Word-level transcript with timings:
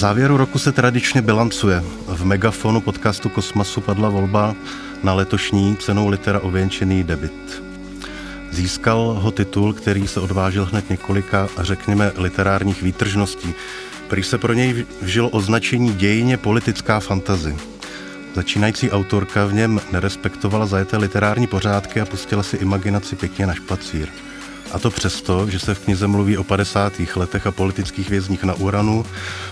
závěru 0.00 0.36
roku 0.36 0.58
se 0.58 0.72
tradičně 0.72 1.22
bilancuje. 1.22 1.82
V 2.06 2.24
megafonu 2.24 2.80
podcastu 2.80 3.28
Kosmasu 3.28 3.80
padla 3.80 4.08
volba 4.08 4.54
na 5.02 5.14
letošní 5.14 5.76
cenou 5.76 6.08
litera 6.08 6.40
ověnčený 6.40 7.04
debit. 7.04 7.62
Získal 8.50 9.18
ho 9.20 9.30
titul, 9.30 9.72
který 9.72 10.08
se 10.08 10.20
odvážil 10.20 10.64
hned 10.64 10.90
několika, 10.90 11.48
řekněme, 11.58 12.12
literárních 12.16 12.82
výtržností. 12.82 13.54
Prý 14.08 14.22
se 14.22 14.38
pro 14.38 14.52
něj 14.52 14.86
vžilo 15.02 15.28
označení 15.28 15.94
dějině 15.94 16.36
politická 16.36 17.00
fantazy. 17.00 17.56
Začínající 18.34 18.90
autorka 18.90 19.46
v 19.46 19.52
něm 19.52 19.80
nerespektovala 19.92 20.66
zajeté 20.66 20.96
literární 20.96 21.46
pořádky 21.46 22.00
a 22.00 22.04
pustila 22.04 22.42
si 22.42 22.56
imaginaci 22.56 23.16
pěkně 23.16 23.46
na 23.46 23.54
špacír. 23.54 24.08
A 24.72 24.78
to 24.78 24.90
přesto, 24.90 25.50
že 25.50 25.58
se 25.58 25.74
v 25.74 25.78
knize 25.78 26.06
mluví 26.06 26.38
o 26.38 26.44
50. 26.44 26.92
letech 27.16 27.46
a 27.46 27.50
politických 27.50 28.10
vězních 28.10 28.44
na 28.44 28.54
Uranu, 28.54 29.06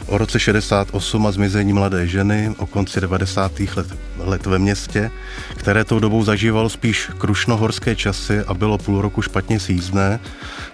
o 0.07 0.19
roce 0.19 0.41
68 0.41 1.27
a 1.27 1.33
zmizení 1.33 1.73
mladé 1.73 2.07
ženy, 2.07 2.55
o 2.59 2.67
konci 2.67 3.01
90. 3.01 3.61
let, 3.77 3.87
let 4.19 4.47
ve 4.47 4.59
městě, 4.59 5.11
které 5.57 5.85
tou 5.85 5.99
dobou 5.99 6.25
zažívalo 6.25 6.69
spíš 6.69 7.11
krušnohorské 7.19 7.97
časy 7.97 8.41
a 8.41 8.55
bylo 8.55 8.79
půl 8.79 9.03
roku 9.03 9.23
špatně 9.23 9.61
sízdné, 9.61 10.21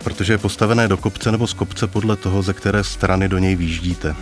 protože 0.04 0.32
je 0.32 0.38
postavené 0.38 0.88
do 0.88 0.96
kopce 0.96 1.32
nebo 1.32 1.46
z 1.46 1.52
kopce 1.52 1.86
podle 1.86 2.16
toho, 2.16 2.42
ze 2.42 2.52
které 2.52 2.84
strany 2.84 3.28
do 3.28 3.38
něj 3.38 3.56
výjíždíte. 3.56 4.16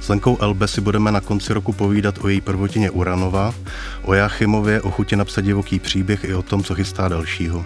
S 0.00 0.08
Lenkou 0.08 0.38
Elbe 0.40 0.68
si 0.68 0.80
budeme 0.80 1.12
na 1.12 1.20
konci 1.20 1.52
roku 1.52 1.72
povídat 1.72 2.18
o 2.20 2.28
její 2.28 2.40
prvotině 2.40 2.90
Uranova, 2.90 3.54
o 4.02 4.14
Jachimově, 4.14 4.80
o 4.80 4.90
chuti 4.90 5.16
napsat 5.16 5.40
divoký 5.40 5.78
příběh 5.78 6.24
i 6.24 6.34
o 6.34 6.42
tom, 6.42 6.64
co 6.64 6.74
chystá 6.74 7.08
dalšího. 7.08 7.64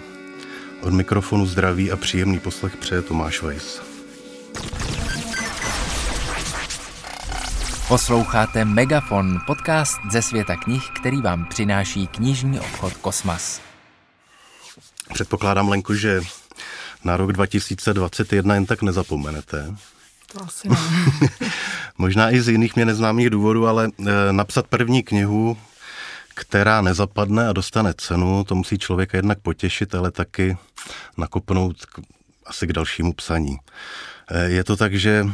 Od 0.81 0.93
mikrofonu 0.93 1.45
zdraví 1.45 1.91
a 1.91 1.95
příjemný 1.97 2.39
poslech 2.39 2.77
přeje 2.77 3.01
Tomáš 3.01 3.41
Weiss. 3.41 3.81
Posloucháte 7.87 8.65
Megafon, 8.65 9.39
podcast 9.47 9.97
ze 10.11 10.21
světa 10.21 10.55
knih, 10.55 10.83
který 11.01 11.21
vám 11.21 11.45
přináší 11.45 12.07
knižní 12.07 12.59
obchod 12.59 12.93
Kosmas. 12.93 13.61
Předpokládám, 15.13 15.69
Lenku, 15.69 15.93
že 15.93 16.21
na 17.03 17.17
rok 17.17 17.33
2021 17.33 18.55
jen 18.55 18.65
tak 18.65 18.81
nezapomenete. 18.81 19.75
To 20.31 20.43
asi 20.43 20.69
ne. 20.69 20.77
Možná 21.97 22.31
i 22.31 22.41
z 22.41 22.49
jiných 22.49 22.75
mě 22.75 22.85
neznámých 22.85 23.29
důvodů, 23.29 23.67
ale 23.67 23.89
eh, 23.99 24.11
napsat 24.31 24.67
první 24.67 25.03
knihu, 25.03 25.57
která 26.37 26.81
nezapadne 26.81 27.47
a 27.47 27.53
dostane 27.53 27.93
cenu, 27.93 28.43
to 28.43 28.55
musí 28.55 28.77
člověka 28.77 29.17
jednak 29.17 29.39
potěšit, 29.39 29.95
ale 29.95 30.11
taky 30.11 30.57
nakopnout 31.17 31.85
k, 31.85 32.01
asi 32.45 32.67
k 32.67 32.73
dalšímu 32.73 33.13
psaní. 33.13 33.57
Eh, 34.29 34.49
je 34.49 34.63
to 34.63 34.77
tak, 34.77 34.93
že 34.93 35.25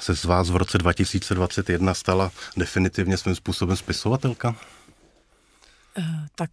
se 0.00 0.16
z 0.16 0.24
vás 0.24 0.50
v 0.50 0.56
roce 0.56 0.78
2021 0.78 1.94
stala 1.94 2.30
definitivně 2.56 3.16
svým 3.16 3.34
způsobem 3.34 3.76
spisovatelka? 3.76 4.56
Eh, 5.98 6.26
tak 6.34 6.50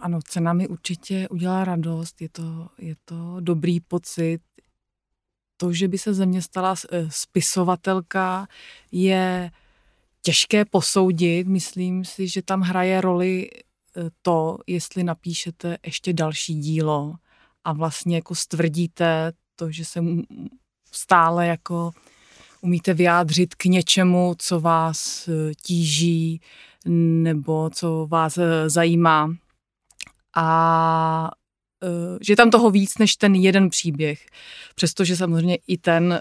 ano, 0.00 0.18
cena 0.28 0.52
mi 0.52 0.68
určitě 0.68 1.28
udělá 1.28 1.64
radost, 1.64 2.20
je 2.20 2.28
to, 2.28 2.68
je 2.78 2.94
to 3.04 3.36
dobrý 3.40 3.80
pocit, 3.80 4.40
to, 5.56 5.72
že 5.72 5.88
by 5.88 5.98
se 5.98 6.14
ze 6.14 6.26
mě 6.26 6.42
stala 6.42 6.74
eh, 6.92 7.06
spisovatelka, 7.08 8.48
je 8.92 9.50
těžké 10.22 10.64
posoudit. 10.64 11.46
Myslím 11.46 12.04
si, 12.04 12.28
že 12.28 12.42
tam 12.42 12.60
hraje 12.60 13.00
roli 13.00 13.50
eh, 13.50 14.10
to, 14.22 14.58
jestli 14.66 15.04
napíšete 15.04 15.78
ještě 15.86 16.12
další 16.12 16.54
dílo 16.54 17.14
a 17.64 17.72
vlastně 17.72 18.16
jako 18.16 18.34
stvrdíte 18.34 19.32
to, 19.56 19.70
že 19.70 19.84
se 19.84 20.00
stále 20.92 21.46
jako 21.46 21.90
umíte 22.60 22.94
vyjádřit 22.94 23.54
k 23.54 23.64
něčemu, 23.64 24.34
co 24.38 24.60
vás 24.60 25.28
eh, 25.28 25.54
tíží 25.54 26.40
nebo 27.22 27.70
co 27.70 28.06
vás 28.10 28.38
zajímá. 28.66 29.34
A 30.36 31.30
že 32.20 32.32
je 32.32 32.36
tam 32.36 32.50
toho 32.50 32.70
víc 32.70 32.98
než 32.98 33.16
ten 33.16 33.34
jeden 33.34 33.70
příběh. 33.70 34.26
Přestože 34.74 35.16
samozřejmě 35.16 35.58
i 35.66 35.78
ten, 35.78 36.20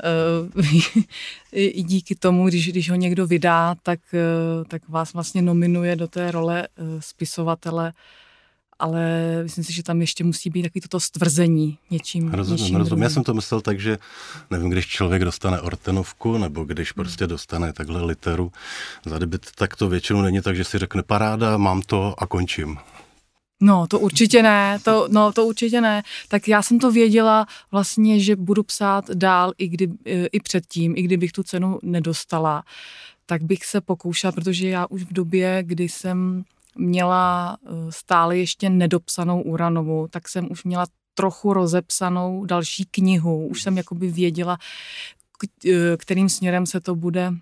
eh, 0.64 0.80
i 1.52 1.84
díky 1.84 2.16
tomu, 2.16 2.47
když, 2.47 2.70
když 2.70 2.90
ho 2.90 2.96
někdo 2.96 3.28
vydá, 3.28 3.75
tak, 3.84 4.00
eh, 4.14 4.66
tak 4.68 4.90
vás 4.90 5.14
vlastně 5.14 5.42
nominuje 5.42 5.96
do 5.96 6.08
té 6.08 6.31
role 6.31 6.68
spisovatele, 7.00 7.94
ale 8.80 9.03
myslím 9.44 9.64
si, 9.64 9.74
že 9.74 9.84
tam 9.84 10.02
ještě 10.02 10.24
musí 10.24 10.50
být 10.50 10.62
takový 10.62 10.81
toto 10.81 11.00
stvrzení 11.00 11.78
něčím. 11.91 12.34
Rozumím, 12.34 12.64
něčím 12.64 12.76
rozumím. 12.76 13.03
Já 13.03 13.09
jsem 13.09 13.24
to 13.24 13.34
myslel 13.34 13.62
tak, 13.62 13.80
že 13.80 13.97
nevím, 14.50 14.70
když 14.70 14.88
člověk 14.88 15.26
dostane 15.26 15.62
ortenovku, 15.62 16.38
nebo 16.38 16.64
když 16.64 16.91
prostě 16.91 17.28
dostane 17.28 17.74
takhle 17.74 18.06
literu 18.06 18.52
za 19.06 19.20
debit, 19.20 19.47
tak 19.56 19.76
to 19.76 19.90
většinou 19.90 20.22
není 20.22 20.41
tak, 20.41 20.56
že 20.56 20.64
si 20.64 20.78
řekne 20.78 21.03
paráda, 21.03 21.58
mám 21.58 21.81
to 21.81 22.14
a 22.18 22.28
končím. 22.28 22.78
No, 23.62 23.88
to 23.88 24.00
určitě 24.00 24.44
ne, 24.44 24.80
to, 24.84 25.08
no, 25.12 25.31
to 25.31 25.46
určitě 25.46 25.81
ne. 25.81 26.03
Tak 26.28 26.47
já 26.47 26.62
jsem 26.62 26.80
to 26.80 26.92
věděla 26.92 27.47
vlastně, 27.72 28.20
že 28.20 28.36
budu 28.36 28.64
psát 28.64 29.09
dál 29.09 29.53
i, 29.58 29.68
kdy, 29.68 29.90
e, 30.06 30.25
i 30.25 30.40
předtím, 30.40 30.94
i 30.97 31.02
kdybych 31.02 31.31
tu 31.31 31.44
cenu 31.44 31.80
nedostala, 31.84 32.64
tak 33.25 33.44
bych 33.44 33.66
se 33.66 33.81
pokoušela, 33.81 34.31
protože 34.31 34.70
já 34.70 34.86
už 34.90 35.03
v 35.03 35.14
době, 35.14 35.64
kdy 35.64 35.90
jsem 35.90 36.44
měla 36.75 37.58
e, 37.66 37.92
stále 37.92 38.38
ještě 38.38 38.70
nedopsanou 38.70 39.42
Uranovu, 39.42 40.08
tak 40.08 40.30
jsem 40.30 40.47
už 40.52 40.64
měla 40.64 40.86
trochu 41.14 41.53
rozepsanou 41.53 42.46
další 42.46 42.86
knihu. 42.86 43.47
Už 43.47 43.62
jsem 43.64 43.78
jakoby 43.78 44.12
věděla, 44.12 44.58
e, 45.66 45.97
kterým 45.97 46.30
směrem 46.30 46.66
se 46.66 46.80
to 46.80 46.96
bude, 46.96 47.34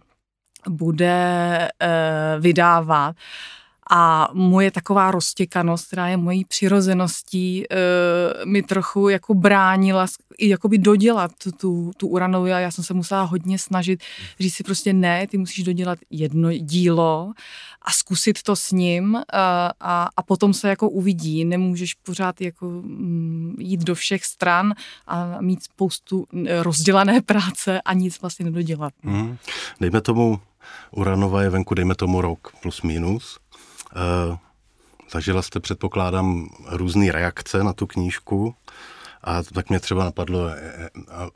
bude 0.69 1.69
vydávat. 2.39 3.15
A 3.89 4.29
moje 4.33 4.71
taková 4.71 5.11
roztěkanost, 5.11 5.87
která 5.87 6.07
je 6.07 6.17
mojí 6.17 6.45
přirozeností, 6.45 7.63
e, 7.63 7.75
mi 8.45 8.63
trochu 8.63 9.09
jako 9.09 9.33
bránila 9.33 10.07
i 10.37 10.49
jakoby 10.49 10.77
dodělat 10.77 11.31
tu, 11.59 11.91
tu, 11.97 12.07
Uranovu 12.07 12.45
a 12.45 12.59
já 12.59 12.71
jsem 12.71 12.83
se 12.83 12.93
musela 12.93 13.23
hodně 13.23 13.59
snažit 13.59 14.03
říct 14.39 14.55
si 14.55 14.63
prostě 14.63 14.93
ne, 14.93 15.27
ty 15.27 15.37
musíš 15.37 15.63
dodělat 15.63 15.99
jedno 16.09 16.53
dílo 16.53 17.33
a 17.81 17.91
zkusit 17.91 18.43
to 18.43 18.55
s 18.55 18.71
ním 18.71 19.15
a, 19.15 19.21
eh, 19.33 19.73
a, 19.79 20.09
a 20.17 20.23
potom 20.23 20.53
se 20.53 20.69
jako 20.69 20.89
uvidí. 20.89 21.45
Nemůžeš 21.45 21.93
pořád 21.93 22.41
jako 22.41 22.65
mm, 22.65 23.55
jít 23.59 23.83
do 23.83 23.95
všech 23.95 24.25
stran 24.25 24.73
a 25.07 25.41
mít 25.41 25.63
spoustu 25.63 26.27
eh, 26.47 26.63
rozdělané 26.63 27.21
práce 27.25 27.81
a 27.81 27.93
nic 27.93 28.21
vlastně 28.21 28.45
nedodělat. 28.45 28.93
Hmm. 29.03 29.37
Dejme 29.79 30.01
tomu, 30.01 30.39
Uranova 30.91 31.41
je 31.41 31.49
venku, 31.49 31.73
dejme 31.73 31.95
tomu 31.95 32.21
rok 32.21 32.51
plus 32.61 32.81
minus. 32.81 33.39
Eh, 33.95 34.37
zažila 35.11 35.41
jste, 35.41 35.59
předpokládám, 35.59 36.49
různé 36.65 37.11
reakce 37.11 37.63
na 37.63 37.73
tu 37.73 37.87
knížku. 37.87 38.55
A 39.23 39.43
tak 39.43 39.69
mě 39.69 39.79
třeba 39.79 40.03
napadlo, 40.03 40.47
eh, 40.47 40.89
eh, 40.97 41.29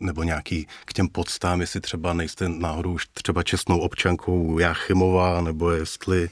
nebo 0.00 0.22
nějaký 0.22 0.66
k 0.84 0.92
těm 0.92 1.08
podstám, 1.08 1.60
jestli 1.60 1.80
třeba 1.80 2.12
nejste 2.12 2.48
náhodou 2.48 2.92
už 2.92 3.06
třeba 3.06 3.42
čestnou 3.42 3.78
občankou 3.78 4.58
Jáchymova, 4.58 5.40
nebo 5.40 5.70
jestli 5.70 6.30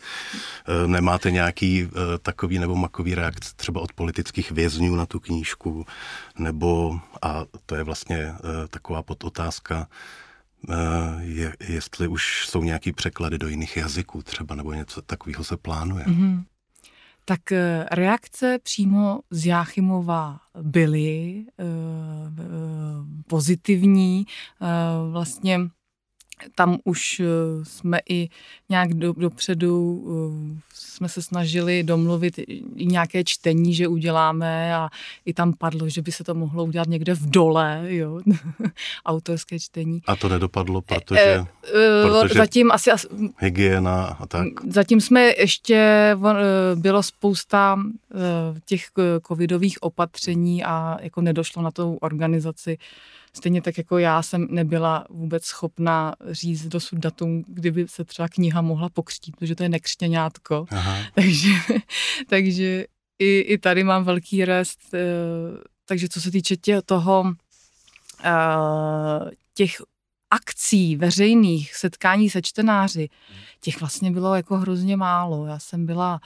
nemáte 0.87 1.31
nějaký 1.31 1.89
takový 2.23 2.59
nebo 2.59 2.75
makový 2.75 3.15
reakce 3.15 3.51
třeba 3.57 3.81
od 3.81 3.93
politických 3.93 4.51
vězňů 4.51 4.97
na 4.97 5.07
tu 5.07 5.21
knížku, 5.21 5.87
nebo, 6.39 7.01
a 7.23 7.45
to 7.67 7.75
je 7.75 7.83
vlastně 7.83 8.35
taková 8.71 9.03
podotázka, 9.03 9.89
je, 11.21 11.53
jestli 11.69 12.09
už 12.09 12.47
jsou 12.49 12.63
nějaký 12.63 12.93
překlady 12.93 13.39
do 13.39 13.49
jiných 13.49 13.77
jazyků 13.77 14.23
třeba, 14.23 14.55
nebo 14.55 14.73
něco 14.73 15.03
takového 15.03 15.45
se 15.45 15.57
plánuje. 15.57 16.05
Mm-hmm. 16.05 16.45
Tak 17.25 17.53
eh, 17.53 17.87
reakce 17.91 18.59
přímo 18.63 19.21
z 19.31 19.47
Jáchymova 19.47 20.41
byly 20.63 21.39
e, 21.39 21.65
pozitivní. 23.27 24.27
Vlastně 25.11 25.61
tam 26.55 26.79
už 26.85 27.23
jsme 27.63 27.99
i 28.09 28.29
nějak 28.69 28.95
do, 28.95 29.13
dopředu 29.13 30.05
jsme 30.75 31.09
se 31.09 31.23
snažili 31.23 31.83
domluvit 31.83 32.41
nějaké 32.75 33.25
čtení, 33.25 33.75
že 33.75 33.89
uděláme 33.89 34.75
a 34.75 34.89
i 35.25 35.35
tam 35.35 35.53
padlo, 35.53 35.89
že 35.89 36.03
by 36.03 36.13
se 36.13 36.25
to 36.25 36.35
mohlo 36.35 36.65
udělat 36.65 36.89
někde 36.89 37.15
v 37.15 37.31
dole, 37.31 37.83
jo, 37.87 38.21
autorské 39.07 39.59
čtení. 39.59 40.01
A 40.07 40.17
to 40.17 40.29
nedopadlo, 40.29 40.83
protože, 40.83 41.21
e, 41.21 41.47
e, 41.75 42.03
protože 42.03 42.35
zatím 42.35 42.73
asi, 42.73 42.91
asi 42.91 43.07
hygiena 43.39 44.05
a 44.05 44.27
tak? 44.27 44.47
Zatím 44.69 45.01
jsme 45.01 45.21
ještě, 45.21 46.11
bylo 46.75 47.03
spousta 47.03 47.81
těch 48.65 48.87
covidových 49.27 49.83
opatření 49.83 50.65
a 50.65 50.97
jako 51.01 51.21
nedošlo 51.21 51.63
na 51.63 51.71
tou 51.71 51.95
organizaci 51.95 52.79
Stejně 53.37 53.63
tak 53.63 53.79
jako 53.79 53.99
já 53.99 54.23
jsem 54.23 54.47
nebyla 54.51 55.07
vůbec 55.11 55.45
schopná 55.45 56.15
říct 56.31 56.67
dosud 56.67 56.99
datum, 56.99 57.45
kdyby 57.49 57.89
se 57.89 58.05
třeba 58.05 58.29
kniha 58.29 58.63
mohla 58.63 58.89
pokřtít, 58.89 59.37
protože 59.37 59.55
to 59.55 59.63
je 59.63 59.69
nekřtěňátko. 59.69 60.67
takže, 61.15 61.49
takže 62.29 62.85
i, 63.19 63.41
i 63.41 63.59
tady 63.59 63.85
mám 63.85 64.05
velký 64.05 64.45
rest. 64.45 64.81
Eh, 64.95 64.99
takže 65.85 66.09
co 66.09 66.21
se 66.21 66.31
týče 66.31 66.57
tě, 66.57 66.83
toho, 66.83 67.25
eh, 68.25 69.31
těch 69.55 69.77
akcí 70.31 70.97
veřejných, 70.97 71.75
setkání 71.75 72.31
se 72.31 72.43
čtenáři, 72.43 73.09
těch 73.61 73.81
vlastně 73.81 74.11
bylo 74.11 74.35
jako 74.35 74.57
hrozně 74.57 74.97
málo. 74.97 75.47
Já 75.47 75.59
jsem 75.59 75.87
byla 75.87 76.21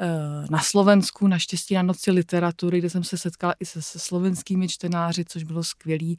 uh, 0.00 0.50
na 0.50 0.60
Slovensku, 0.62 1.26
naštěstí 1.26 1.74
na 1.74 1.82
noci 1.82 2.10
literatury, 2.10 2.78
kde 2.78 2.90
jsem 2.90 3.04
se 3.04 3.18
setkala 3.18 3.54
i 3.60 3.66
se, 3.66 3.82
se 3.82 3.98
slovenskými 3.98 4.68
čtenáři, 4.68 5.24
což 5.24 5.42
bylo 5.42 5.64
skvělý. 5.64 6.18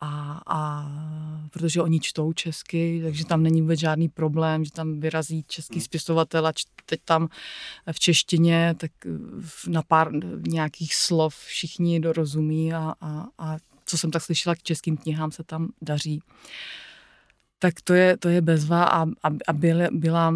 A, 0.00 0.40
a 0.46 0.90
protože 1.50 1.82
oni 1.82 2.00
čtou 2.00 2.32
česky, 2.32 3.00
takže 3.02 3.24
tam 3.24 3.42
není 3.42 3.60
vůbec 3.62 3.80
žádný 3.80 4.08
problém, 4.08 4.64
že 4.64 4.72
tam 4.72 5.00
vyrazí 5.00 5.44
český 5.48 5.80
spisovatel 5.80 6.46
a 6.46 6.52
čte 6.52 6.96
tam 7.04 7.28
v 7.92 8.00
češtině, 8.00 8.74
tak 8.78 8.90
na 9.68 9.82
pár 9.82 10.10
nějakých 10.48 10.94
slov 10.94 11.34
všichni 11.34 12.00
dorozumí 12.00 12.74
a, 12.74 12.94
a, 13.00 13.26
a 13.38 13.56
co 13.88 13.98
jsem 13.98 14.10
tak 14.10 14.22
slyšela 14.22 14.54
k 14.54 14.62
českým 14.62 14.96
knihám, 14.96 15.30
se 15.30 15.44
tam 15.44 15.68
daří. 15.82 16.20
Tak 17.58 17.74
to 17.84 17.94
je, 17.94 18.16
to 18.16 18.28
je 18.28 18.40
bezva 18.40 18.84
a, 18.84 19.02
a, 19.02 19.28
a 19.48 19.52
byla, 19.52 19.88
byla, 19.90 20.34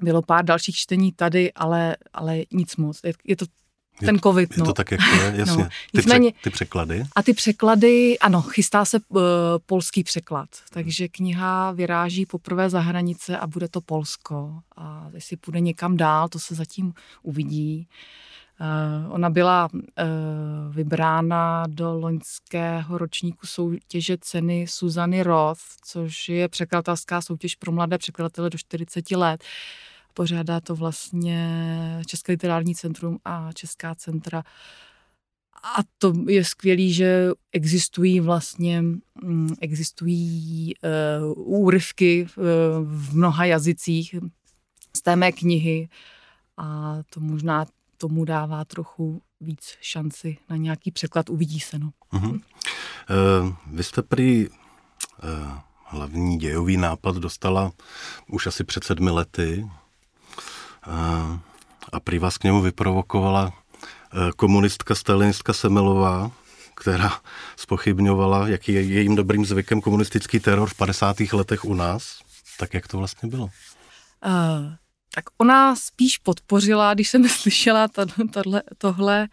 bylo 0.00 0.22
pár 0.22 0.44
dalších 0.44 0.76
čtení 0.76 1.12
tady, 1.12 1.52
ale, 1.52 1.96
ale 2.12 2.38
nic 2.52 2.76
moc. 2.76 3.00
Je, 3.04 3.12
je 3.24 3.36
to 3.36 3.46
ten 4.00 4.18
covid. 4.18 4.50
Je, 4.50 4.56
no. 4.58 4.64
je 4.64 4.66
to 4.66 4.72
tak, 4.72 4.90
jak 4.90 5.00
to 5.00 5.24
je, 5.24 5.30
no. 5.32 5.38
jasně. 5.38 5.62
No. 5.62 5.68
Ty, 5.68 5.98
Nicméně, 5.98 6.32
ty 6.42 6.50
překlady? 6.50 7.04
A 7.16 7.22
ty 7.22 7.34
překlady, 7.34 8.18
ano, 8.18 8.42
chystá 8.42 8.84
se 8.84 8.98
uh, 9.08 9.20
polský 9.66 10.04
překlad, 10.04 10.48
takže 10.70 11.08
kniha 11.08 11.72
vyráží 11.72 12.26
poprvé 12.26 12.70
za 12.70 12.80
hranice 12.80 13.38
a 13.38 13.46
bude 13.46 13.68
to 13.68 13.80
Polsko. 13.80 14.60
A 14.76 15.10
jestli 15.14 15.36
půjde 15.36 15.60
někam 15.60 15.96
dál, 15.96 16.28
to 16.28 16.38
se 16.38 16.54
zatím 16.54 16.92
uvidí. 17.22 17.88
Uh, 18.60 19.12
ona 19.14 19.30
byla 19.30 19.68
uh, 19.72 19.80
vybrána 20.74 21.66
do 21.66 21.98
loňského 21.98 22.98
ročníku 22.98 23.46
soutěže 23.46 24.16
ceny 24.20 24.66
Suzany 24.68 25.22
Roth, 25.22 25.60
což 25.84 26.28
je 26.28 26.48
překladatelská 26.48 27.20
soutěž 27.20 27.54
pro 27.54 27.72
mladé 27.72 27.98
překladatele 27.98 28.50
do 28.50 28.58
40 28.58 29.10
let. 29.10 29.44
Pořádá 30.14 30.60
to 30.60 30.74
vlastně 30.74 32.02
České 32.06 32.32
literární 32.32 32.74
centrum 32.74 33.18
a 33.24 33.52
Česká 33.52 33.94
centra. 33.94 34.42
A 35.62 35.82
to 35.98 36.12
je 36.28 36.44
skvělé, 36.44 36.88
že 36.88 37.30
existují 37.52 38.20
vlastně 38.20 38.82
mm, 39.22 39.54
existují 39.60 40.74
uh, 41.26 41.62
úryvky 41.62 42.24
v, 42.24 42.36
v 42.84 43.16
mnoha 43.16 43.44
jazycích 43.44 44.14
z 44.96 45.02
té 45.02 45.16
mé 45.16 45.32
knihy 45.32 45.88
a 46.56 46.98
to 47.10 47.20
možná 47.20 47.66
tomu 47.98 48.24
dává 48.24 48.64
trochu 48.64 49.22
víc 49.40 49.76
šanci 49.80 50.36
na 50.48 50.56
nějaký 50.56 50.90
překlad, 50.90 51.30
uvidí 51.30 51.60
se. 51.60 51.78
No. 51.78 51.90
Uh-huh. 52.12 52.32
Uh, 52.32 53.54
vy 53.66 53.84
jste 53.84 54.02
prý 54.02 54.48
uh, 54.48 54.54
hlavní 55.84 56.38
dějový 56.38 56.76
nápad 56.76 57.16
dostala 57.16 57.72
už 58.30 58.46
asi 58.46 58.64
před 58.64 58.84
sedmi 58.84 59.10
lety 59.10 59.70
uh, 60.86 61.38
a 61.92 62.00
prý 62.00 62.18
vás 62.18 62.38
k 62.38 62.44
němu 62.44 62.62
vyprovokovala 62.62 63.44
uh, 63.44 64.30
komunistka 64.36 64.94
stalinistka 64.94 65.52
Semelová, 65.52 66.30
která 66.74 67.20
spochybňovala, 67.56 68.48
jaký 68.48 68.72
je 68.72 68.82
jejím 68.82 69.16
dobrým 69.16 69.46
zvykem 69.46 69.80
komunistický 69.80 70.40
teror 70.40 70.68
v 70.68 70.74
50. 70.74 71.16
letech 71.32 71.64
u 71.64 71.74
nás. 71.74 72.18
Tak 72.58 72.74
jak 72.74 72.88
to 72.88 72.98
vlastně 72.98 73.28
bylo? 73.28 73.44
Uh, 73.44 74.72
tak 75.14 75.24
ona 75.38 75.76
spíš 75.76 76.18
podpořila, 76.18 76.94
když 76.94 77.08
jsem 77.08 77.28
slyšela 77.28 77.88
to, 77.88 78.06
tohle, 78.32 78.62
tohle 78.78 79.28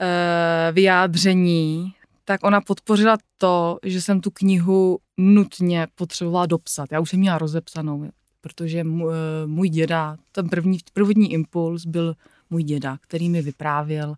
uh, 0.00 0.74
vyjádření, 0.74 1.94
tak 2.24 2.44
ona 2.44 2.60
podpořila 2.60 3.16
to, 3.38 3.78
že 3.82 4.02
jsem 4.02 4.20
tu 4.20 4.30
knihu 4.30 4.98
nutně 5.16 5.86
potřebovala 5.94 6.46
dopsat. 6.46 6.92
Já 6.92 7.00
už 7.00 7.10
jsem 7.10 7.20
měla 7.20 7.38
rozepsanou, 7.38 8.10
protože 8.40 8.84
můj, 8.84 9.14
eh, 9.14 9.46
můj 9.46 9.68
děda, 9.68 10.16
ten 10.32 10.48
první, 10.48 10.78
první 10.92 11.32
impuls 11.32 11.84
byl 11.84 12.14
můj 12.50 12.62
děda, 12.62 12.98
který 13.00 13.28
mi 13.28 13.42
vyprávěl 13.42 14.08
uh, 14.08 14.16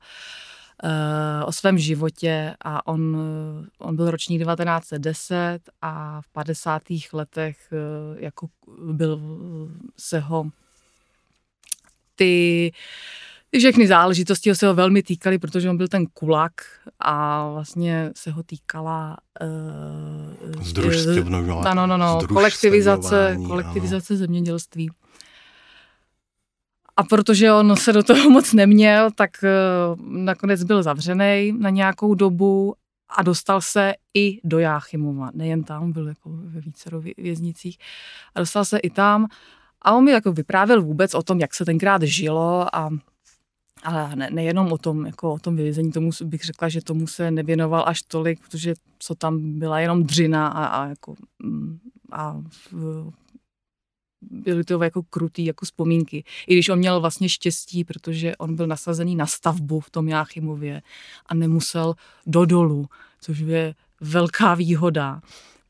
o 1.45 1.53
svém 1.53 1.79
životě 1.79 2.55
a 2.61 2.87
on, 2.87 3.17
on 3.79 3.97
byl 3.97 4.11
ročník 4.11 4.43
1910 4.43 5.61
a 5.83 6.21
v 6.21 6.29
50. 6.29 6.83
letech 7.13 7.73
jako 8.19 8.49
byl 8.93 9.21
se 9.97 10.21
ho 10.21 10.51
ty 12.19 12.73
všechny 13.59 13.87
záležitosti 13.87 14.55
se 14.55 14.67
ho 14.67 14.75
velmi 14.75 15.03
týkaly, 15.03 15.39
protože 15.39 15.71
on 15.71 15.77
byl 15.77 15.89
ten 15.89 16.07
kulak 16.07 16.53
a 17.01 17.49
vlastně 17.51 18.11
se 18.17 18.31
ho 18.31 18.43
týkala 18.43 19.17
uh, 19.41 20.63
Združstevno, 20.63 21.43
no, 21.75 21.87
no, 21.87 21.97
no, 21.97 22.21
kolektivizace, 22.29 23.39
kolektivizace 23.47 24.15
ano. 24.15 24.19
zemědělství. 24.19 24.91
A 26.97 27.05
protože 27.05 27.53
on 27.53 27.77
se 27.77 27.93
do 27.93 28.03
toho 28.03 28.31
moc 28.31 28.53
neměl, 28.53 29.11
tak 29.11 29.31
uh, 29.43 30.07
nakonec 30.07 30.65
byl 30.65 30.83
zavřený 30.83 31.53
na 31.59 31.71
nějakou 31.71 32.15
dobu 32.15 32.75
a 33.17 33.23
dostal 33.23 33.61
se 33.61 33.95
i 34.15 34.41
do 34.45 34.59
Jáchymova. 34.59 35.31
Nejen 35.35 35.65
tam, 35.65 35.93
byl 35.93 36.09
jako 36.09 36.31
ve 36.33 36.61
více 36.61 36.91
věznicích. 37.19 37.79
A 38.35 38.41
dostal 38.41 38.65
se 38.65 38.79
i 38.79 38.91
tam 38.91 39.27
a 39.83 39.95
on 39.95 40.05
mi 40.05 40.11
jako 40.11 40.33
vyprávěl 40.33 40.83
vůbec 40.83 41.15
o 41.15 41.23
tom, 41.23 41.41
jak 41.41 41.55
se 41.55 41.65
tenkrát 41.65 42.03
žilo 42.03 42.77
a 42.77 42.91
ale 43.83 44.17
ne, 44.17 44.31
nejenom 44.31 44.73
o 44.73 44.79
tom, 44.79 45.07
jako 45.07 45.33
o 45.33 45.39
tom 45.39 45.57
vězení, 45.57 45.93
tomu 45.93 46.11
bych 46.25 46.45
řekla, 46.45 46.69
že 46.69 46.83
tomu 46.83 47.07
se 47.07 47.31
nevěnoval 47.31 47.85
až 47.87 48.03
tolik, 48.03 48.41
protože 48.41 48.75
co 48.99 49.15
tam 49.15 49.59
byla 49.59 49.81
jenom 49.81 50.05
dřina 50.05 50.49
a, 50.49 50.65
a, 50.65 50.87
jako, 50.87 51.15
mm, 51.39 51.79
a 52.13 52.43
v, 52.73 53.11
byly 54.23 54.65
to 54.65 54.83
jako 54.83 55.03
krutý 55.03 55.45
jako 55.45 55.65
vzpomínky. 55.65 56.25
I 56.47 56.55
když 56.55 56.69
on 56.69 56.79
měl 56.79 57.01
vlastně 57.01 57.29
štěstí, 57.29 57.85
protože 57.85 58.37
on 58.37 58.57
byl 58.57 58.67
nasazený 58.67 59.17
na 59.17 59.27
stavbu 59.27 59.81
v 59.81 59.91
tom 59.91 60.09
Jáchymově 60.09 60.83
a 61.27 61.35
nemusel 61.35 61.95
do 62.27 62.45
dolu, 62.45 62.87
což 63.21 63.39
je 63.39 63.75
velká 64.01 64.55
výhoda 64.55 65.21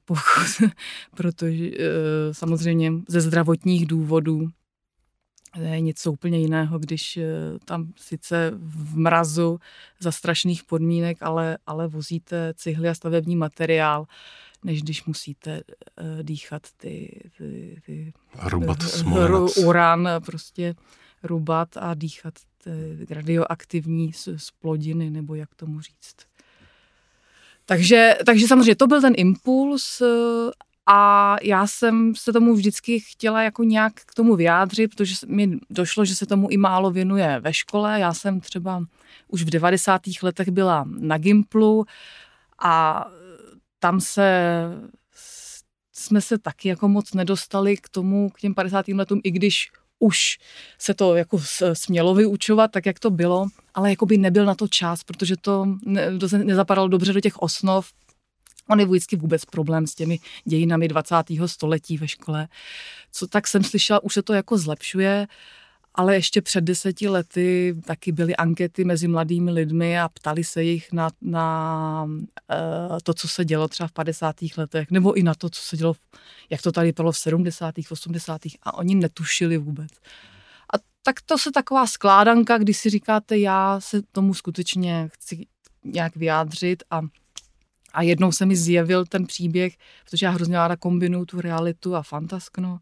pokud, 0.09 0.71
protože 1.17 1.71
eh, 1.79 2.35
samozřejmě 2.35 2.93
ze 3.09 3.21
zdravotních 3.21 3.87
důvodů 3.87 4.49
je 5.61 5.81
něco 5.81 6.13
úplně 6.13 6.39
jiného, 6.39 6.79
když 6.79 7.17
eh, 7.17 7.25
tam 7.65 7.93
sice 7.97 8.53
v 8.57 8.97
mrazu 8.97 9.59
za 10.01 10.13
strašných 10.13 10.65
podmínek, 10.65 11.17
ale, 11.21 11.59
ale 11.67 11.89
vozíte 11.89 12.55
cihly 12.57 12.89
a 12.89 12.95
stavební 12.95 13.37
materiál, 13.37 14.07
než 14.65 14.83
když 14.83 15.05
musíte 15.05 15.63
dýchat 16.23 16.63
ty, 16.77 17.21
ty, 17.39 17.81
ty 17.87 18.13
rubat 18.43 18.79
uran, 19.65 20.09
prostě 20.27 20.75
rubat 21.23 21.77
a 21.77 21.95
dýchat 21.95 22.35
radioaktivní 23.11 24.13
splodiny, 24.37 25.11
nebo 25.11 25.35
jak 25.35 25.55
tomu 25.55 25.81
říct. 25.81 26.28
Takže, 27.69 28.17
takže 28.27 28.49
samozřejmě 28.49 28.77
to 28.77 28.87
byl 28.87 29.01
ten 29.01 29.13
impuls 29.17 30.01
eh, 30.01 30.07
a 30.87 31.37
já 31.43 31.67
jsem 31.67 32.15
se 32.15 32.33
tomu 32.33 32.55
vždycky 32.55 33.01
chtěla 33.01 33.43
jako 33.43 33.65
nějak 33.65 33.93
k 33.95 34.15
tomu 34.15 34.37
vyjádřit, 34.37 34.89
protože 34.89 35.15
mi 35.27 35.59
došlo, 35.71 36.05
že 36.05 36.15
se 36.15 36.27
tomu 36.27 36.51
i 36.51 36.57
málo 36.57 36.91
věnuje 36.91 37.41
ve 37.41 37.55
škole. 37.55 38.01
Já 38.01 38.15
jsem 38.15 38.41
třeba 38.41 38.85
už 39.29 39.43
v 39.43 39.51
90. 39.51 40.01
letech 40.23 40.49
byla 40.49 40.85
na 40.99 41.19
Gimplu 41.19 41.85
a 42.63 43.05
tam 43.79 44.01
se 44.01 44.63
jsme 45.93 46.21
se 46.21 46.39
taky 46.39 46.69
jako 46.69 46.89
moc 46.89 47.15
nedostali 47.15 47.77
k 47.77 47.89
tomu, 47.89 48.31
k 48.31 48.41
těm 48.41 48.55
50. 48.55 48.89
letům, 48.89 49.21
i 49.25 49.31
když 49.31 49.71
už 49.99 50.39
se 50.79 50.95
to 50.95 51.17
jako 51.17 51.39
smělo 51.73 52.15
vyučovat, 52.15 52.71
tak 52.71 52.87
jak 52.87 52.99
to 52.99 53.11
bylo, 53.11 53.47
ale 53.75 53.91
jako 53.91 54.07
by 54.07 54.19
nebyl 54.19 54.45
na 54.45 54.55
to 54.55 54.69
čas, 54.69 55.05
protože 55.05 55.37
to, 55.37 55.67
nezapadalo 56.45 56.89
dobře 56.89 57.13
do 57.13 57.21
těch 57.21 57.39
osnov. 57.39 57.93
On 58.71 58.81
je 58.81 58.87
vždycky 58.87 59.17
vůbec 59.17 59.45
problém 59.45 59.87
s 59.87 59.95
těmi 59.95 60.19
dějinami 60.45 60.89
20. 60.89 61.15
století 61.47 61.99
ve 61.99 62.09
škole. 62.09 62.49
Co 63.13 63.27
tak 63.27 63.47
jsem 63.47 63.65
slyšela, 63.65 64.03
už 64.03 64.15
se 64.15 64.23
to 64.23 64.33
jako 64.33 64.59
zlepšuje, 64.59 65.27
ale 65.99 66.15
ještě 66.15 66.43
před 66.43 66.61
deseti 66.61 67.09
lety 67.09 67.77
taky 67.85 68.13
byly 68.13 68.37
ankety 68.37 68.85
mezi 68.85 69.09
mladými 69.09 69.51
lidmi 69.51 70.01
a 70.01 70.09
ptali 70.09 70.45
se 70.45 70.63
jich 70.63 70.93
na, 70.93 71.11
na 71.21 72.05
uh, 72.05 72.99
to, 73.03 73.15
co 73.15 73.29
se 73.29 73.45
dělo 73.45 73.69
třeba 73.69 73.87
v 73.87 73.93
50. 73.93 74.37
letech, 74.57 74.91
nebo 74.91 75.15
i 75.15 75.23
na 75.23 75.35
to, 75.35 75.51
co 75.51 75.63
se 75.63 75.77
dělo, 75.77 75.95
jak 76.51 76.63
to 76.63 76.73
tady 76.73 76.93
bylo 76.93 77.13
v 77.13 77.19
70. 77.19 77.75
80. 77.91 78.41
a 78.63 78.75
oni 78.75 78.95
netušili 78.95 79.59
vůbec. 79.59 79.91
A 80.75 80.77
tak 81.03 81.21
to 81.21 81.39
se 81.39 81.53
taková 81.53 81.87
skládanka, 81.87 82.59
kdy 82.59 82.75
si 82.75 82.91
říkáte, 82.91 83.39
já 83.39 83.81
se 83.81 84.03
tomu 84.13 84.35
skutečně 84.35 85.09
chci 85.13 85.47
nějak 85.85 86.17
vyjádřit 86.17 86.83
a 86.91 87.01
a 87.93 88.03
jednou 88.03 88.33
se 88.33 88.47
mi 88.47 88.57
zjevil 88.57 89.07
ten 89.07 89.27
příběh, 89.27 89.75
protože 90.05 90.27
já 90.27 90.33
hrozně 90.33 90.57
ráda 90.57 90.77
kombinuju 90.77 91.25
tu 91.25 91.41
realitu 91.41 91.97
a 91.97 92.03
fantaskno 92.03 92.79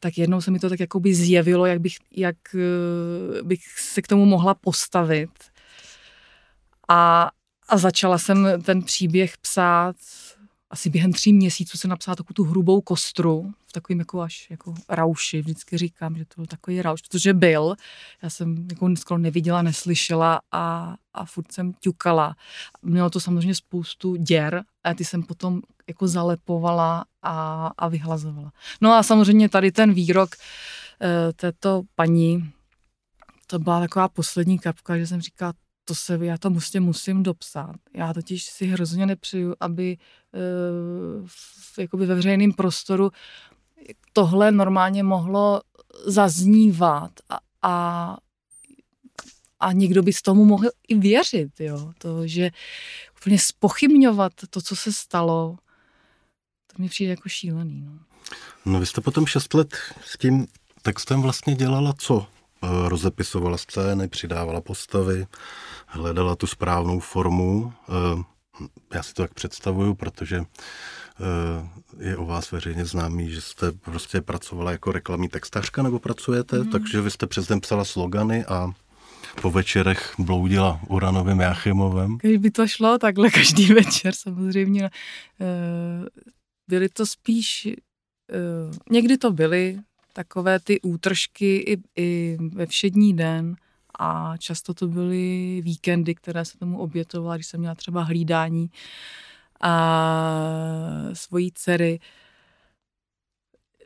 tak 0.00 0.18
jednou 0.18 0.40
se 0.40 0.50
mi 0.50 0.58
to 0.58 0.68
tak 0.68 0.80
jako 0.80 1.00
by 1.00 1.14
zjevilo, 1.14 1.66
jak 1.66 1.80
bych, 1.80 1.96
jak 2.16 2.36
eh, 2.54 3.42
bych 3.42 3.60
se 3.78 4.02
k 4.02 4.06
tomu 4.06 4.24
mohla 4.24 4.54
postavit. 4.54 5.30
A, 6.88 7.30
a 7.68 7.78
začala 7.78 8.18
jsem 8.18 8.48
ten 8.62 8.82
příběh 8.82 9.38
psát 9.38 9.96
asi 10.70 10.90
během 10.90 11.12
tří 11.12 11.32
měsíců 11.32 11.78
jsem 11.78 11.90
napsala 11.90 12.16
takovou 12.16 12.34
tu 12.34 12.44
hrubou 12.44 12.80
kostru, 12.80 13.52
v 13.66 13.72
takovým 13.72 13.98
jako 13.98 14.20
až 14.20 14.50
jako 14.50 14.74
rauši, 14.88 15.40
vždycky 15.40 15.78
říkám, 15.78 16.16
že 16.16 16.24
to 16.24 16.34
byl 16.36 16.46
takový 16.46 16.82
rauš, 16.82 17.02
protože 17.02 17.34
byl, 17.34 17.76
já 18.22 18.30
jsem 18.30 18.68
jako 18.70 18.96
skoro 18.96 19.18
neviděla, 19.18 19.62
neslyšela 19.62 20.40
a, 20.52 20.96
a 21.14 21.24
furt 21.24 21.52
jsem 21.52 21.72
ťukala. 21.80 22.36
Mělo 22.82 23.10
to 23.10 23.20
samozřejmě 23.20 23.54
spoustu 23.54 24.16
děr 24.16 24.62
a 24.84 24.94
ty 24.94 25.04
jsem 25.04 25.22
potom 25.22 25.60
jako 25.90 26.08
zalepovala 26.08 27.04
a, 27.22 27.66
a 27.78 27.88
vyhlazovala. 27.88 28.52
No 28.80 28.92
a 28.92 29.02
samozřejmě 29.02 29.48
tady 29.48 29.72
ten 29.72 29.92
výrok 29.92 30.34
e, 30.34 31.32
této 31.32 31.82
paní, 31.94 32.50
to 33.46 33.58
byla 33.58 33.80
taková 33.80 34.08
poslední 34.08 34.58
kapka, 34.58 34.98
že 34.98 35.06
jsem 35.06 35.20
říkala, 35.20 35.52
to 35.84 35.94
se, 35.94 36.18
já 36.22 36.38
to 36.38 36.50
musím, 36.50 36.82
musím 36.82 37.22
dopsat. 37.22 37.76
Já 37.94 38.14
totiž 38.14 38.44
si 38.44 38.66
hrozně 38.66 39.06
nepřeju, 39.06 39.54
aby 39.60 39.98
uh, 40.32 41.26
v, 41.26 42.06
ve 42.06 42.14
veřejném 42.14 42.52
prostoru 42.52 43.10
tohle 44.12 44.52
normálně 44.52 45.02
mohlo 45.02 45.60
zaznívat 46.06 47.10
a, 47.28 47.38
a, 47.62 48.16
a 49.60 49.72
někdo 49.72 50.02
by 50.02 50.12
z 50.12 50.22
tomu 50.22 50.44
mohl 50.44 50.68
i 50.88 50.94
věřit, 50.94 51.60
jo. 51.60 51.92
To, 51.98 52.26
že 52.26 52.50
úplně 53.16 53.38
spochybňovat 53.38 54.32
to, 54.50 54.62
co 54.62 54.76
se 54.76 54.92
stalo, 54.92 55.58
to 56.76 56.82
mi 56.82 56.88
přijde 56.88 57.10
jako 57.10 57.28
šílený, 57.28 57.82
no. 57.86 57.92
No 58.64 58.80
vy 58.80 58.86
jste 58.86 59.00
potom 59.00 59.26
šest 59.26 59.54
let 59.54 59.76
s 60.04 60.18
tím 60.18 60.46
textem 60.82 61.22
vlastně 61.22 61.54
dělala 61.54 61.92
co? 61.98 62.26
Eh, 62.62 62.88
rozepisovala 62.88 63.56
scény, 63.56 64.08
přidávala 64.08 64.60
postavy, 64.60 65.26
hledala 65.86 66.36
tu 66.36 66.46
správnou 66.46 67.00
formu. 67.00 67.72
Eh, 67.88 68.22
já 68.94 69.02
si 69.02 69.14
to 69.14 69.22
tak 69.22 69.34
představuju, 69.34 69.94
protože 69.94 70.36
eh, 70.36 72.04
je 72.08 72.16
o 72.16 72.26
vás 72.26 72.50
veřejně 72.50 72.84
známý, 72.84 73.30
že 73.30 73.40
jste 73.40 73.72
prostě 73.72 74.20
pracovala 74.20 74.72
jako 74.72 74.92
reklamní 74.92 75.28
textařka 75.28 75.82
nebo 75.82 75.98
pracujete, 75.98 76.58
mm. 76.58 76.70
takže 76.70 77.00
vy 77.00 77.10
jste 77.10 77.26
přes 77.26 77.46
den 77.46 77.60
psala 77.60 77.84
slogany 77.84 78.44
a 78.44 78.70
po 79.42 79.50
večerech 79.50 80.14
bloudila 80.18 80.80
Uranovým 80.88 81.40
Jachimovem. 81.40 82.18
Když 82.22 82.36
by 82.36 82.50
to 82.50 82.68
šlo 82.68 82.98
takhle 82.98 83.30
každý 83.30 83.66
večer 83.74 84.14
samozřejmě. 84.14 84.90
Byly 86.70 86.88
to 86.88 87.06
spíš, 87.06 87.68
někdy 88.90 89.18
to 89.18 89.30
byly 89.32 89.80
takové 90.12 90.60
ty 90.60 90.80
útržky 90.80 91.56
i, 91.56 91.82
i 91.96 92.38
ve 92.52 92.66
všední 92.66 93.16
den 93.16 93.56
a 93.98 94.36
často 94.36 94.74
to 94.74 94.88
byly 94.88 95.60
víkendy, 95.64 96.14
které 96.14 96.44
se 96.44 96.58
tomu 96.58 96.78
obětovala, 96.78 97.36
když 97.36 97.46
jsem 97.46 97.60
měla 97.60 97.74
třeba 97.74 98.02
hlídání 98.02 98.70
a 99.60 99.72
svojí 101.12 101.52
dcery. 101.52 102.00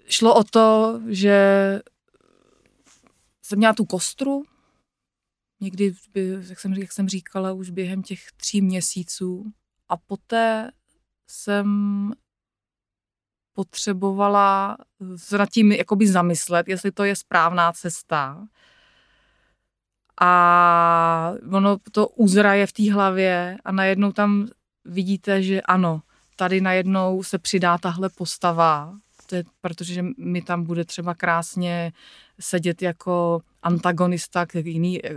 Šlo 0.07 0.35
o 0.35 0.45
to, 0.45 1.01
že 1.09 1.37
jsem 3.43 3.59
měla 3.59 3.75
tu 3.75 3.85
kostru, 3.85 4.43
někdy, 5.61 5.95
jak 6.49 6.61
jsem, 6.61 6.73
jak 6.73 6.93
jsem 6.93 7.09
říkala, 7.09 7.53
už 7.53 7.71
během 7.71 8.03
těch 8.03 8.33
tří 8.37 8.61
měsíců 8.61 9.53
a 9.89 9.97
poté 9.97 10.71
jsem 11.31 12.13
potřebovala 13.55 14.77
se 15.17 15.39
nad 15.39 15.49
tím 15.49 15.73
jakoby 15.73 16.07
zamyslet, 16.07 16.69
jestli 16.69 16.91
to 16.93 17.05
je 17.05 17.17
správná 17.17 17.73
cesta. 17.73 18.47
A 20.21 21.35
ono 21.53 21.77
to 21.93 22.09
uzraje 22.09 22.67
v 22.67 22.73
té 22.73 22.93
hlavě 22.93 23.57
a 23.65 23.73
najednou 23.73 24.13
tam 24.13 24.49
vidíte, 24.85 25.43
že 25.43 25.63
ano, 25.63 26.03
tady 26.37 26.61
najednou 26.61 27.23
se 27.23 27.39
přidá 27.39 27.79
tahle 27.79 28.09
postava, 28.09 28.95
protože 29.61 30.05
mi 30.19 30.43
tam 30.43 30.65
bude 30.65 30.85
třeba 30.85 31.15
krásně 31.15 31.93
sedět 32.41 32.83
jako 32.83 33.41
antagonista 33.63 34.47
k, 34.47 34.55
jiný, 34.55 35.07
eh, 35.07 35.11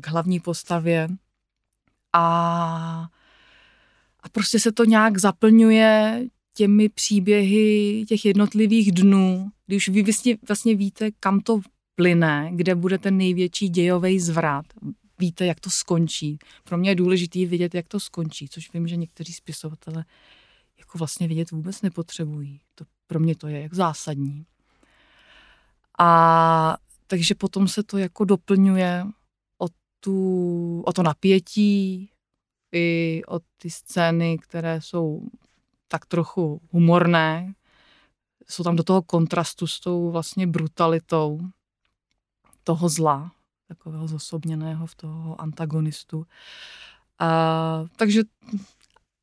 k 0.00 0.08
hlavní 0.08 0.40
postavě. 0.40 1.08
A, 2.12 3.06
a 4.20 4.28
prostě 4.28 4.60
se 4.60 4.72
to 4.72 4.84
nějak 4.84 5.18
zaplňuje 5.18 6.24
těmi 6.54 6.88
příběhy 6.88 8.04
těch 8.08 8.24
jednotlivých 8.24 8.92
dnů, 8.92 9.50
když 9.66 9.88
vy 9.88 10.02
vlastně, 10.02 10.38
vlastně 10.48 10.76
víte, 10.76 11.10
kam 11.20 11.40
to 11.40 11.60
plyne, 11.94 12.50
kde 12.54 12.74
bude 12.74 12.98
ten 12.98 13.16
největší 13.16 13.68
dějový 13.68 14.20
zvrat, 14.20 14.66
víte, 15.18 15.46
jak 15.46 15.60
to 15.60 15.70
skončí. 15.70 16.38
Pro 16.64 16.78
mě 16.78 16.90
je 16.90 16.94
důležité 16.94 17.46
vědět, 17.46 17.74
jak 17.74 17.88
to 17.88 18.00
skončí, 18.00 18.48
což 18.48 18.72
vím, 18.72 18.88
že 18.88 18.96
někteří 18.96 19.32
spisovatele 19.32 20.04
jako 20.78 20.98
vlastně 20.98 21.28
vědět 21.28 21.50
vůbec 21.50 21.82
nepotřebují. 21.82 22.60
To, 22.74 22.84
pro 23.06 23.20
mě 23.20 23.36
to 23.36 23.48
je 23.48 23.60
jak 23.60 23.74
zásadní. 23.74 24.46
A 25.98 26.76
takže 27.06 27.34
potom 27.34 27.68
se 27.68 27.82
to 27.82 27.98
jako 27.98 28.24
doplňuje 28.24 29.04
o, 29.58 29.66
tu, 30.00 30.82
o 30.86 30.92
to 30.92 31.02
napětí, 31.02 32.08
i 32.72 33.22
o 33.28 33.40
ty 33.58 33.70
scény, 33.70 34.38
které 34.38 34.80
jsou 34.80 35.28
tak 35.92 36.06
trochu 36.06 36.60
humorné. 36.70 37.54
Jsou 38.48 38.64
tam 38.64 38.76
do 38.76 38.82
toho 38.82 39.02
kontrastu 39.02 39.66
s 39.66 39.80
tou 39.80 40.10
vlastně 40.10 40.46
brutalitou 40.46 41.40
toho 42.64 42.88
zla, 42.88 43.32
takového 43.68 44.08
zosobněného 44.08 44.86
v 44.86 44.94
toho 44.94 45.40
antagonistu. 45.40 46.26
A, 47.18 47.84
takže 47.96 48.22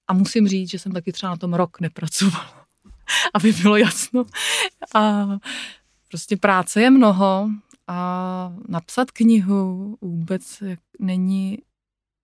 a 0.08 0.14
musím 0.14 0.48
říct, 0.48 0.70
že 0.70 0.80
jsem 0.80 0.92
taky 0.92 1.12
třeba 1.12 1.30
na 1.30 1.38
tom 1.38 1.54
rok 1.54 1.80
nepracovala, 1.80 2.66
aby 3.34 3.54
bylo 3.54 3.78
jasno. 3.78 4.26
A 4.96 5.28
prostě 6.08 6.38
práce 6.38 6.82
je 6.82 6.90
mnoho 6.90 7.50
a 7.88 8.54
napsat 8.68 9.12
knihu 9.12 9.98
vůbec 10.02 10.64
není 11.00 11.58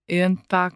jen 0.08 0.36
tak 0.46 0.72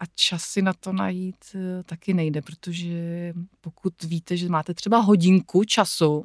a 0.00 0.04
čas 0.14 0.42
si 0.42 0.62
na 0.62 0.72
to 0.72 0.92
najít 0.92 1.36
eh, 1.54 1.82
taky 1.82 2.14
nejde, 2.14 2.42
protože 2.42 3.32
pokud 3.60 4.02
víte, 4.04 4.36
že 4.36 4.48
máte 4.48 4.74
třeba 4.74 4.98
hodinku 4.98 5.64
času, 5.64 6.22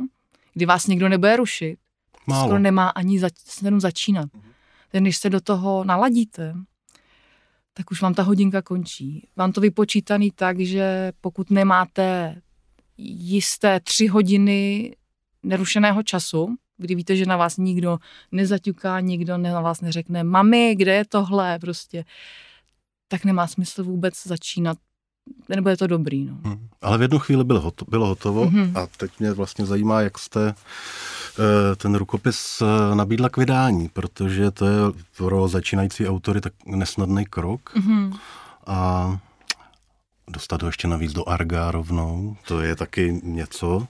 kdy 0.53 0.65
vás 0.65 0.87
někdo 0.87 1.09
nebude 1.09 1.35
rušit, 1.35 1.77
Málo. 2.27 2.43
skoro 2.43 2.59
nemá 2.59 2.89
ani 2.89 3.19
za, 3.19 3.29
začínat. 3.77 4.29
Ten, 4.91 5.03
když 5.03 5.17
se 5.17 5.29
do 5.29 5.41
toho 5.41 5.83
naladíte, 5.83 6.55
tak 7.73 7.91
už 7.91 8.01
vám 8.01 8.13
ta 8.13 8.23
hodinka 8.23 8.61
končí. 8.61 9.27
Vám 9.35 9.51
to 9.51 9.61
vypočítaný 9.61 10.31
tak, 10.31 10.59
že 10.59 11.11
pokud 11.21 11.51
nemáte 11.51 12.35
jisté 12.97 13.79
tři 13.79 14.07
hodiny 14.07 14.95
nerušeného 15.43 16.03
času, 16.03 16.55
kdy 16.77 16.95
víte, 16.95 17.15
že 17.15 17.25
na 17.25 17.37
vás 17.37 17.57
nikdo 17.57 17.97
nezaťuká, 18.31 18.99
nikdo 18.99 19.37
na 19.37 19.61
vás 19.61 19.81
neřekne, 19.81 20.23
mami, 20.23 20.75
kde 20.75 20.93
je 20.93 21.05
tohle, 21.05 21.59
prostě, 21.59 22.05
tak 23.07 23.25
nemá 23.25 23.47
smysl 23.47 23.83
vůbec 23.83 24.27
začínat 24.27 24.77
nebo 25.49 25.69
je 25.69 25.77
to 25.77 25.87
dobrý. 25.87 26.25
No. 26.25 26.37
Hmm. 26.43 26.67
Ale 26.81 26.97
v 26.97 27.01
jednu 27.01 27.19
chvíli 27.19 27.43
bylo, 27.43 27.61
hoto, 27.61 27.85
bylo 27.89 28.07
hotovo 28.07 28.49
hmm. 28.49 28.77
a 28.77 28.87
teď 28.97 29.11
mě 29.19 29.33
vlastně 29.33 29.65
zajímá, 29.65 30.01
jak 30.01 30.19
jste 30.19 30.49
eh, 30.49 31.75
ten 31.75 31.95
rukopis 31.95 32.61
eh, 32.61 32.95
nabídla 32.95 33.29
k 33.29 33.37
vydání, 33.37 33.89
protože 33.89 34.51
to 34.51 34.65
je 34.65 34.77
pro 35.17 35.47
začínající 35.47 36.07
autory 36.07 36.41
tak 36.41 36.53
nesnadný 36.65 37.25
krok. 37.25 37.75
Hmm. 37.75 38.13
A 38.67 39.19
dostat 40.27 40.61
ho 40.61 40.67
ještě 40.67 40.87
navíc 40.87 41.13
do 41.13 41.29
Arga 41.29 41.71
rovnou, 41.71 42.37
to 42.47 42.61
je 42.61 42.75
taky 42.75 43.19
něco. 43.23 43.87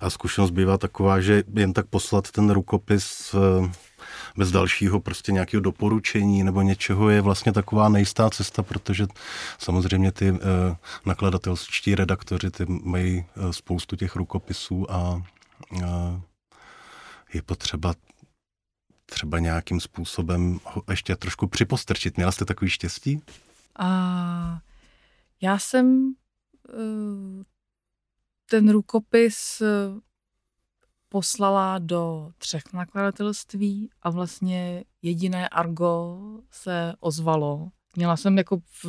A 0.00 0.10
zkušenost 0.10 0.50
bývá 0.50 0.78
taková, 0.78 1.20
že 1.20 1.42
jen 1.54 1.72
tak 1.72 1.86
poslat 1.86 2.30
ten 2.30 2.50
rukopis 2.50 3.34
eh, 3.34 3.70
bez 4.36 4.50
dalšího 4.50 5.00
prostě 5.00 5.32
nějakého 5.32 5.60
doporučení 5.60 6.44
nebo 6.44 6.62
něčeho 6.62 7.10
je 7.10 7.20
vlastně 7.20 7.52
taková 7.52 7.88
nejistá 7.88 8.30
cesta, 8.30 8.62
protože 8.62 9.06
samozřejmě 9.58 10.12
ty 10.12 10.28
eh, 10.28 10.76
nakladatelští 11.06 11.94
redaktoři 11.94 12.50
ty 12.50 12.64
mají 12.68 13.24
eh, 13.36 13.52
spoustu 13.52 13.96
těch 13.96 14.16
rukopisů 14.16 14.92
a 14.92 15.22
je 17.34 17.42
potřeba 17.42 17.94
třeba 19.06 19.38
nějakým 19.38 19.80
způsobem 19.80 20.60
ho 20.64 20.82
ještě 20.90 21.16
trošku 21.16 21.46
připostrčit. 21.46 22.16
Měla 22.16 22.32
jste 22.32 22.44
takový 22.44 22.70
štěstí? 22.70 23.22
A 23.78 24.58
já 25.40 25.58
jsem 25.58 26.14
eh, 26.68 27.44
ten 28.50 28.70
rukopis 28.70 29.60
eh, 29.60 30.00
poslala 31.08 31.78
do 31.78 32.30
třech 32.38 32.72
nakladatelství 32.72 33.90
a 34.02 34.10
vlastně 34.10 34.84
jediné 35.02 35.48
Argo 35.48 36.18
se 36.50 36.94
ozvalo. 37.00 37.70
Měla 37.96 38.16
jsem 38.16 38.38
jako 38.38 38.62
v, 38.82 38.86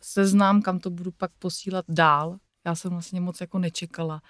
seznám, 0.00 0.62
kam 0.62 0.78
to 0.78 0.90
budu 0.90 1.10
pak 1.10 1.30
posílat 1.38 1.84
dál. 1.88 2.38
Já 2.64 2.74
jsem 2.74 2.90
vlastně 2.90 3.20
moc 3.20 3.40
jako 3.40 3.58
nečekala, 3.58 4.22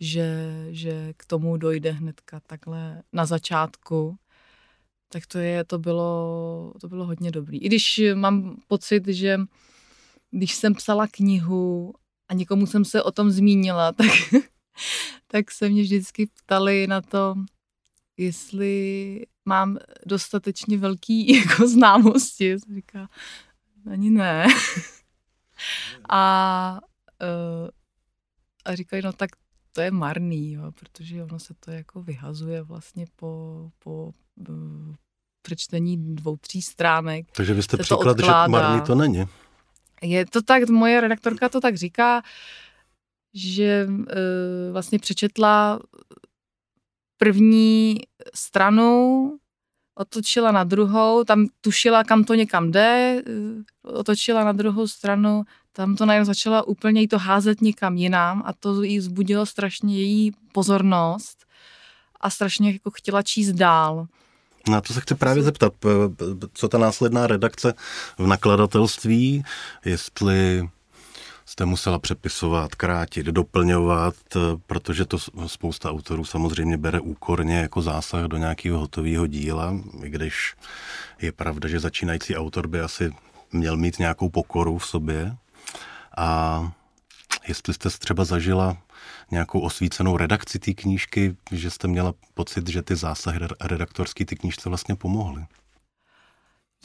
že, 0.00 0.48
že 0.70 1.12
k 1.16 1.26
tomu 1.26 1.56
dojde 1.56 1.90
hnedka 1.90 2.40
takhle 2.40 3.02
na 3.12 3.26
začátku. 3.26 4.16
Tak 5.08 5.26
to 5.26 5.38
je, 5.38 5.64
to 5.64 5.78
bylo, 5.78 6.72
to 6.80 6.88
bylo 6.88 7.06
hodně 7.06 7.30
dobrý. 7.30 7.58
I 7.62 7.66
když 7.66 8.02
mám 8.14 8.56
pocit, 8.68 9.08
že 9.08 9.38
když 10.34 10.54
jsem 10.54 10.74
psala 10.74 11.06
knihu 11.06 11.94
a 12.28 12.34
někomu 12.34 12.66
jsem 12.66 12.84
se 12.84 13.02
o 13.02 13.12
tom 13.12 13.30
zmínila, 13.30 13.92
tak, 13.92 14.06
tak 15.26 15.50
se 15.50 15.68
mě 15.68 15.82
vždycky 15.82 16.26
ptali 16.26 16.86
na 16.86 17.00
to, 17.00 17.34
jestli 18.16 19.26
mám 19.44 19.78
dostatečně 20.06 20.78
velký 20.78 21.36
jako 21.40 21.68
známosti. 21.68 22.56
Říká, 22.74 23.08
ani 23.90 24.10
ne. 24.10 24.46
a, 26.08 26.80
uh, 27.22 27.68
a 28.64 28.74
říkají, 28.74 29.02
no 29.02 29.12
tak 29.12 29.30
to 29.72 29.80
je 29.80 29.90
marný, 29.90 30.52
jo, 30.52 30.72
protože 30.72 31.22
ono 31.22 31.38
se 31.38 31.54
to 31.60 31.70
jako 31.70 32.02
vyhazuje 32.02 32.62
vlastně 32.62 33.06
po, 33.16 33.70
po 33.78 34.12
uh, 34.48 34.94
přečtení 35.42 36.14
dvou, 36.14 36.36
tří 36.36 36.62
stránek. 36.62 37.26
Takže 37.36 37.54
vy 37.54 37.62
jste 37.62 37.76
příklad, 37.76 38.18
že 38.18 38.30
marný 38.48 38.80
to 38.80 38.94
není. 38.94 39.26
Je 40.04 40.26
to 40.26 40.42
tak, 40.42 40.68
moje 40.68 41.00
redaktorka 41.00 41.48
to 41.48 41.60
tak 41.60 41.76
říká, 41.76 42.22
že 43.34 43.86
uh, 43.88 44.04
vlastně 44.72 44.98
přečetla 44.98 45.80
první 47.18 48.00
stranu, 48.34 49.38
otočila 49.94 50.52
na 50.52 50.64
druhou, 50.64 51.24
tam 51.24 51.46
tušila, 51.60 52.04
kam 52.04 52.24
to 52.24 52.34
někam 52.34 52.70
jde, 52.70 53.22
eh, 53.26 53.88
otočila 53.88 54.44
na 54.44 54.52
druhou 54.52 54.88
stranu, 54.88 55.42
tam 55.72 55.96
to 55.96 56.06
najednou 56.06 56.24
začala 56.24 56.62
úplně 56.62 57.00
jí 57.00 57.08
to 57.08 57.18
házet 57.18 57.60
někam 57.60 57.96
jinam 57.96 58.42
a 58.46 58.52
to 58.52 58.82
jí 58.82 58.98
vzbudilo 58.98 59.46
strašně 59.46 59.98
její 59.98 60.32
pozornost 60.52 61.46
a 62.20 62.30
strašně 62.30 62.72
jako 62.72 62.90
chtěla 62.90 63.22
číst 63.22 63.52
dál. 63.52 64.06
Na 64.68 64.80
to 64.80 64.92
se 64.92 65.00
chci 65.00 65.14
právě 65.14 65.42
zeptat, 65.42 65.72
co 66.52 66.68
ta 66.68 66.78
následná 66.78 67.26
redakce 67.26 67.74
v 68.18 68.26
nakladatelství, 68.26 69.44
jestli 69.84 70.68
jste 71.46 71.64
musela 71.64 71.98
přepisovat, 71.98 72.74
krátit, 72.74 73.26
doplňovat, 73.26 74.14
protože 74.66 75.04
to 75.04 75.18
spousta 75.46 75.90
autorů 75.90 76.24
samozřejmě 76.24 76.76
bere 76.76 77.00
úkorně 77.00 77.58
jako 77.58 77.82
zásah 77.82 78.24
do 78.24 78.36
nějakého 78.36 78.78
hotového 78.78 79.26
díla, 79.26 79.74
i 80.02 80.10
když 80.10 80.54
je 81.20 81.32
pravda, 81.32 81.68
že 81.68 81.80
začínající 81.80 82.36
autor 82.36 82.66
by 82.66 82.80
asi 82.80 83.12
měl 83.52 83.76
mít 83.76 83.98
nějakou 83.98 84.28
pokoru 84.28 84.78
v 84.78 84.86
sobě. 84.86 85.36
A 86.16 86.72
jestli 87.48 87.74
jste 87.74 87.90
třeba 87.90 88.24
zažila 88.24 88.76
nějakou 89.30 89.60
osvícenou 89.60 90.16
redakci 90.16 90.58
té 90.58 90.72
knížky, 90.72 91.36
že 91.52 91.70
jste 91.70 91.88
měla 91.88 92.14
pocit, 92.34 92.68
že 92.68 92.82
ty 92.82 92.96
zásahy 92.96 93.38
redaktorský 93.60 94.24
ty 94.24 94.36
knížce 94.36 94.68
vlastně 94.68 94.96
pomohly? 94.96 95.46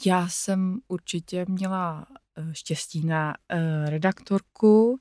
Já 0.06 0.28
jsem 0.28 0.78
určitě 0.88 1.44
měla 1.48 2.06
eh, 2.36 2.54
štěstí 2.54 3.06
na 3.06 3.34
eh, 3.48 3.90
redaktorku, 3.90 5.00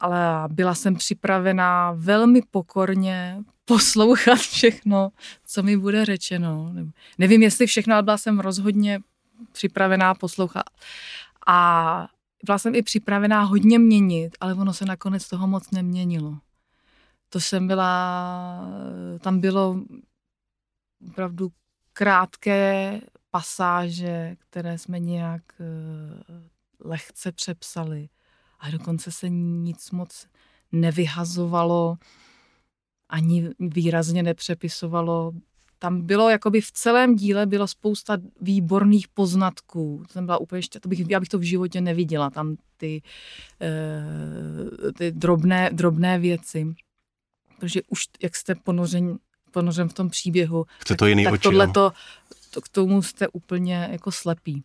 ale 0.00 0.48
byla 0.48 0.74
jsem 0.74 0.94
připravená 0.94 1.92
velmi 1.92 2.42
pokorně 2.50 3.42
poslouchat 3.64 4.38
všechno, 4.38 5.10
co 5.46 5.62
mi 5.62 5.76
bude 5.76 6.04
řečeno. 6.04 6.72
Nevím, 7.18 7.42
jestli 7.42 7.66
všechno, 7.66 7.94
ale 7.94 8.02
byla 8.02 8.18
jsem 8.18 8.40
rozhodně 8.40 9.00
připravená 9.52 10.14
poslouchat. 10.14 10.64
A 11.46 12.08
byla 12.44 12.58
jsem 12.58 12.74
i 12.74 12.82
připravená 12.82 13.42
hodně 13.42 13.78
měnit, 13.78 14.36
ale 14.40 14.54
ono 14.54 14.72
se 14.72 14.84
nakonec 14.84 15.28
toho 15.28 15.46
moc 15.46 15.70
neměnilo. 15.70 16.38
To 17.28 17.40
jsem 17.40 17.66
byla, 17.66 18.68
tam 19.20 19.40
bylo 19.40 19.76
opravdu 21.08 21.52
krátké 21.92 23.00
pasáže, 23.30 24.36
které 24.38 24.78
jsme 24.78 24.98
nějak 24.98 25.42
uh, 25.60 26.90
lehce 26.90 27.32
přepsali. 27.32 28.08
A 28.60 28.70
dokonce 28.70 29.12
se 29.12 29.28
nic 29.28 29.90
moc 29.90 30.26
nevyhazovalo, 30.72 31.96
ani 33.08 33.50
výrazně 33.60 34.22
nepřepisovalo 34.22 35.32
tam 35.78 36.02
bylo, 36.06 36.30
jakoby 36.30 36.60
v 36.60 36.72
celém 36.72 37.16
díle 37.16 37.46
bylo 37.46 37.68
spousta 37.68 38.18
výborných 38.40 39.08
poznatků. 39.08 40.02
To 40.06 40.12
jsem 40.12 40.26
byla 40.26 40.38
úplně 40.38 40.58
ještě, 40.58 40.80
to 40.80 40.88
bych, 40.88 41.10
já 41.10 41.20
bych 41.20 41.28
to 41.28 41.38
v 41.38 41.42
životě 41.42 41.80
neviděla, 41.80 42.30
tam 42.30 42.56
ty, 42.76 43.02
uh, 43.60 44.92
ty 44.92 45.12
drobné, 45.12 45.70
drobné 45.72 46.18
věci. 46.18 46.66
Protože 47.58 47.80
už, 47.88 48.02
jak 48.22 48.36
jste 48.36 48.54
ponořen, 48.54 49.18
ponořen 49.50 49.88
v 49.88 49.92
tom 49.92 50.10
příběhu, 50.10 50.66
Chce 50.80 50.96
to 50.96 51.06
jiný 51.06 51.24
tak 51.24 51.32
oči, 51.32 51.42
tohleto, 51.42 51.92
to, 52.50 52.60
k 52.60 52.68
tomu 52.68 53.02
jste 53.02 53.28
úplně 53.28 53.88
jako 53.90 54.12
slepý. 54.12 54.64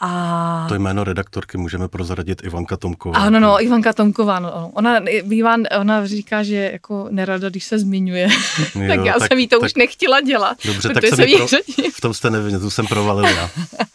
A... 0.00 0.66
To 0.68 0.74
jméno 0.74 1.04
redaktorky 1.04 1.58
můžeme 1.58 1.88
prozradit 1.88 2.44
Ivanka 2.44 2.76
Tomková. 2.76 3.18
Ano, 3.18 3.40
no, 3.40 3.62
Ivanka 3.62 3.92
Tomková, 3.92 4.38
no. 4.38 4.70
Ona, 4.74 4.98
Ivan, 5.08 5.62
ona 5.80 6.06
říká, 6.06 6.42
že 6.42 6.70
jako 6.72 7.08
nerada, 7.10 7.48
když 7.48 7.64
se 7.64 7.78
zmiňuje. 7.78 8.28
Jo, 8.74 8.88
tak 8.88 9.04
já 9.04 9.18
tak, 9.18 9.28
jsem 9.28 9.38
jí 9.38 9.48
to 9.48 9.60
tak, 9.60 9.66
už 9.66 9.74
nechtěla 9.74 10.20
dělat. 10.20 10.58
Dobře, 10.66 10.88
tak 10.88 11.04
jsem 11.04 11.26
pro, 11.36 11.46
v 11.94 12.00
tom 12.00 12.14
jste 12.14 12.30
nevinně, 12.30 12.58
tu 12.58 12.70
jsem 12.70 12.86
provalil 12.86 13.24
já. 13.24 13.50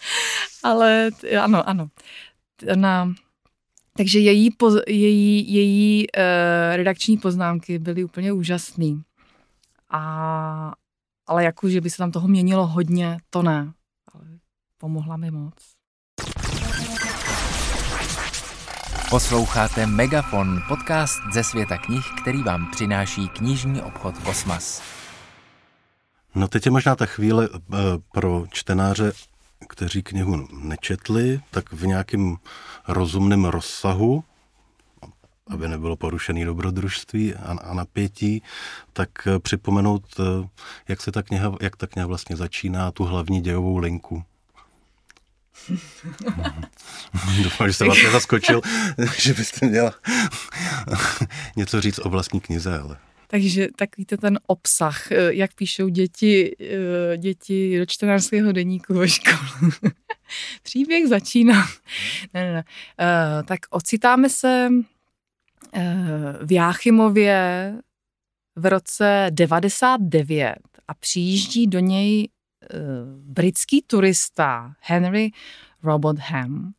Ale 0.63 1.09
ano, 1.41 1.69
ano. 1.69 1.87
Ona, 2.71 3.13
takže 3.97 4.19
její, 4.19 4.51
poz, 4.51 4.73
její, 4.87 5.53
její 5.53 6.07
uh, 6.17 6.75
redakční 6.75 7.17
poznámky 7.17 7.79
byly 7.79 8.03
úplně 8.03 8.33
úžasné. 8.33 9.01
A, 9.89 10.73
ale 11.27 11.43
jako, 11.43 11.69
že 11.69 11.81
by 11.81 11.89
se 11.89 11.97
tam 11.97 12.11
toho 12.11 12.27
měnilo 12.27 12.67
hodně, 12.67 13.17
to 13.29 13.41
ne. 13.41 13.71
Ale 14.13 14.25
pomohla 14.77 15.17
mi 15.17 15.31
moc. 15.31 15.72
Posloucháte 19.13 19.85
Megafon, 19.85 20.63
podcast 20.67 21.19
ze 21.33 21.43
světa 21.43 21.77
knih, 21.77 22.05
který 22.21 22.43
vám 22.43 22.71
přináší 22.71 23.29
knižní 23.29 23.81
obchod 23.81 24.17
Kosmas. 24.17 24.81
No 26.35 26.47
teď 26.47 26.65
je 26.65 26.71
možná 26.71 26.95
ta 26.95 27.05
chvíle 27.05 27.49
eh, 27.53 27.77
pro 28.11 28.45
čtenáře, 28.51 29.11
kteří 29.69 30.03
knihu 30.03 30.47
nečetli, 30.63 31.41
tak 31.51 31.73
v 31.73 31.85
nějakém 31.87 32.35
rozumném 32.87 33.45
rozsahu, 33.45 34.23
aby 35.49 35.67
nebylo 35.67 35.95
porušený 35.95 36.45
dobrodružství 36.45 37.35
a, 37.35 37.57
a 37.63 37.73
napětí, 37.73 38.43
tak 38.93 39.09
eh, 39.27 39.39
připomenout, 39.39 40.03
eh, 40.19 40.47
jak 40.87 41.01
se 41.01 41.11
ta 41.11 41.23
kniha, 41.23 41.55
jak 41.61 41.75
ta 41.75 41.87
kniha 41.87 42.07
vlastně 42.07 42.35
začíná, 42.35 42.91
tu 42.91 43.03
hlavní 43.03 43.41
dějovou 43.41 43.77
linku. 43.77 44.23
Doufám, 47.43 47.67
že 47.67 47.73
jsem 47.73 47.87
vás 47.87 48.03
nezaskočil, 48.03 48.61
že 49.17 49.33
byste 49.33 49.65
měla 49.65 49.93
něco 51.55 51.81
říct 51.81 51.99
o 51.99 52.09
vlastní 52.09 52.41
knize, 52.41 52.79
ale... 52.79 52.97
Takže 53.27 53.67
tak 53.75 53.97
víte 53.97 54.17
ten 54.17 54.39
obsah, 54.47 55.11
eh, 55.11 55.33
jak 55.33 55.53
píšou 55.53 55.89
děti, 55.89 56.55
eh, 56.59 57.17
děti 57.17 57.79
do 57.79 57.85
čtenářského 57.85 58.51
deníku 58.51 58.93
ve 58.93 59.09
škole. 59.09 59.71
Příběh 60.63 61.07
začíná. 61.07 61.67
Ne, 62.33 62.43
ne, 62.43 62.53
ne. 62.53 62.63
Uh, 62.99 63.43
tak 63.45 63.59
ocitáme 63.69 64.29
se 64.29 64.69
uh, 64.71 65.81
v 66.41 66.51
Jáchymově 66.51 67.73
v 68.55 68.65
roce 68.65 69.27
99 69.29 70.55
a 70.87 70.93
přijíždí 70.93 71.67
do 71.67 71.79
něj 71.79 72.27
Eh, 72.27 72.32
britský 73.25 73.81
turista 73.81 74.73
Henry 74.79 75.31
Ham 76.19 76.73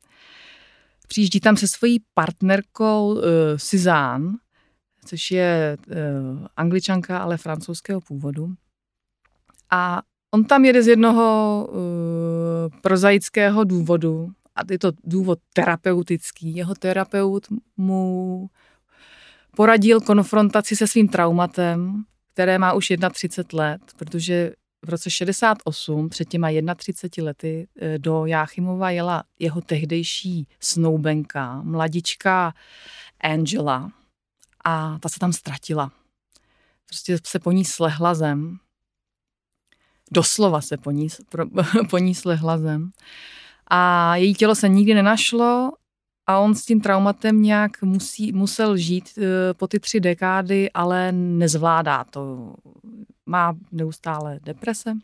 přijíždí 1.14 1.40
tam 1.40 1.56
se 1.56 1.68
svojí 1.68 2.00
partnerkou 2.14 3.14
uh, 3.14 3.20
Suzanne, 3.56 4.32
což 5.04 5.30
je 5.30 5.76
uh, 5.86 6.46
angličanka, 6.56 7.18
ale 7.18 7.36
francouzského 7.36 8.00
původu. 8.00 8.54
A 9.70 10.02
on 10.30 10.44
tam 10.44 10.64
jede 10.64 10.82
z 10.82 10.86
jednoho 10.86 11.68
uh, 11.70 12.80
prozaického 12.80 13.64
důvodu, 13.64 14.30
a 14.56 14.60
je 14.70 14.78
to 14.78 14.92
důvod 15.04 15.38
terapeutický. 15.52 16.56
Jeho 16.56 16.74
terapeut 16.74 17.46
mu 17.76 18.46
poradil 19.56 20.00
konfrontaci 20.00 20.76
se 20.76 20.86
svým 20.86 21.08
traumatem, 21.08 22.04
které 22.32 22.58
má 22.58 22.72
už 22.72 22.92
31 23.12 23.64
let, 23.64 23.80
protože 23.96 24.52
v 24.84 24.88
roce 24.88 25.10
68, 25.10 26.08
před 26.08 26.28
těma 26.28 26.48
31 26.76 27.26
lety, 27.26 27.68
eh, 27.80 27.98
do 27.98 28.26
Jáchymova 28.26 28.90
jela 28.90 29.24
jeho 29.38 29.60
tehdejší 29.60 30.48
snoubenka, 30.60 31.62
mladička 31.62 32.54
Angela 33.20 33.92
a 34.64 34.98
ta 34.98 35.08
se 35.08 35.18
tam 35.18 35.32
ztratila. 35.32 35.92
Prostě 36.88 37.18
se 37.26 37.38
po 37.38 37.52
ní 37.52 37.64
slehla 37.64 38.14
zem. 38.14 38.58
Doslova 40.10 40.60
se 40.60 40.76
po 40.76 40.90
ní, 40.90 41.08
po 41.90 41.98
ní 41.98 42.14
slehla 42.14 42.58
zem. 42.58 42.90
A 43.66 44.16
její 44.16 44.34
tělo 44.34 44.54
se 44.54 44.68
nikdy 44.68 44.94
nenašlo 44.94 45.72
a 46.26 46.38
on 46.38 46.54
s 46.54 46.64
tím 46.64 46.80
traumatem 46.80 47.42
nějak 47.42 47.82
musí, 47.82 48.32
musel 48.32 48.76
žít 48.76 49.18
eh, 49.18 49.54
po 49.54 49.66
ty 49.66 49.80
tři 49.80 50.00
dekády, 50.00 50.70
ale 50.72 51.12
nezvládá 51.12 52.04
to 52.04 52.54
má 53.26 53.56
neustále 53.72 54.40
deprese. 54.42 54.94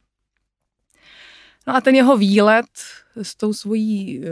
No 1.66 1.76
a 1.76 1.80
ten 1.80 1.94
jeho 1.94 2.16
výlet 2.16 2.66
s 3.22 3.34
tou 3.36 3.52
svojí 3.52 4.20
uh, 4.20 4.24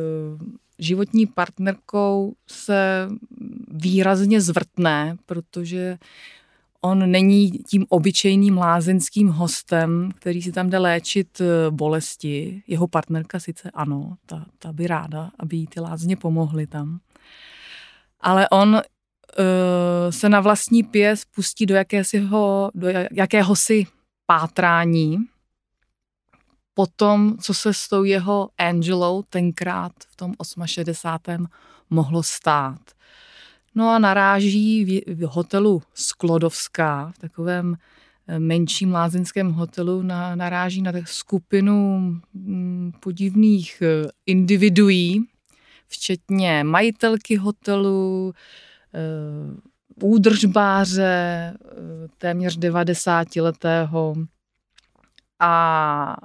životní 0.78 1.26
partnerkou 1.26 2.34
se 2.46 3.08
výrazně 3.68 4.40
zvrtne, 4.40 5.16
protože 5.26 5.98
on 6.80 7.10
není 7.10 7.50
tím 7.50 7.86
obyčejným 7.88 8.58
lázeňským 8.58 9.28
hostem, 9.28 10.10
který 10.14 10.42
si 10.42 10.52
tam 10.52 10.70
jde 10.70 10.78
léčit 10.78 11.40
eh, 11.40 11.70
bolesti. 11.70 12.62
Jeho 12.66 12.88
partnerka 12.88 13.40
sice 13.40 13.70
ano, 13.74 14.16
ta, 14.26 14.46
ta 14.58 14.72
by 14.72 14.86
ráda, 14.86 15.30
aby 15.38 15.56
jí 15.56 15.66
ty 15.66 15.80
lázně 15.80 16.16
pomohly 16.16 16.66
tam. 16.66 17.00
Ale 18.20 18.48
on 18.48 18.80
se 20.10 20.28
na 20.28 20.40
vlastní 20.40 20.82
pěs 20.82 21.24
pustí 21.24 21.66
do, 21.66 21.74
jakésiho, 21.74 22.70
do 22.74 22.88
jakéhosi 23.10 23.86
pátrání 24.26 25.18
po 26.78 26.86
tom, 26.86 27.36
co 27.38 27.54
se 27.54 27.74
s 27.74 27.88
tou 27.88 28.04
jeho 28.04 28.50
Angelou 28.58 29.22
tenkrát 29.22 29.92
v 30.08 30.16
tom 30.16 30.34
68. 30.64 31.46
mohlo 31.90 32.22
stát. 32.22 32.80
No 33.74 33.90
a 33.90 33.98
naráží 33.98 34.84
v, 35.06 35.24
hotelu 35.24 35.82
Sklodovská, 35.94 37.12
v 37.16 37.18
takovém 37.18 37.76
eh, 38.28 38.38
menším 38.38 38.92
lázeňském 38.92 39.52
hotelu, 39.52 40.02
na, 40.02 40.36
naráží 40.36 40.82
na 40.82 40.92
skupinu 41.04 41.98
mm, 42.34 42.92
podivných 43.00 43.82
eh, 43.82 44.08
individuí, 44.26 45.24
včetně 45.88 46.64
majitelky 46.64 47.36
hotelu, 47.36 48.34
eh, 48.34 48.67
údržbáře, 50.02 51.54
téměř 52.18 52.58
90-letého 52.58 54.14
a 55.40 56.16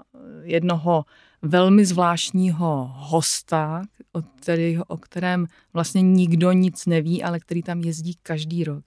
jednoho 0.44 1.06
velmi 1.42 1.86
zvláštního 1.86 2.92
hosta, 2.96 3.82
o, 4.12 4.22
který, 4.22 4.78
o 4.88 4.98
kterém 4.98 5.48
vlastně 5.74 6.02
nikdo 6.02 6.52
nic 6.52 6.86
neví, 6.86 7.24
ale 7.24 7.40
který 7.40 7.64
tam 7.64 7.80
jezdí 7.80 8.18
každý 8.24 8.64
rok. 8.64 8.84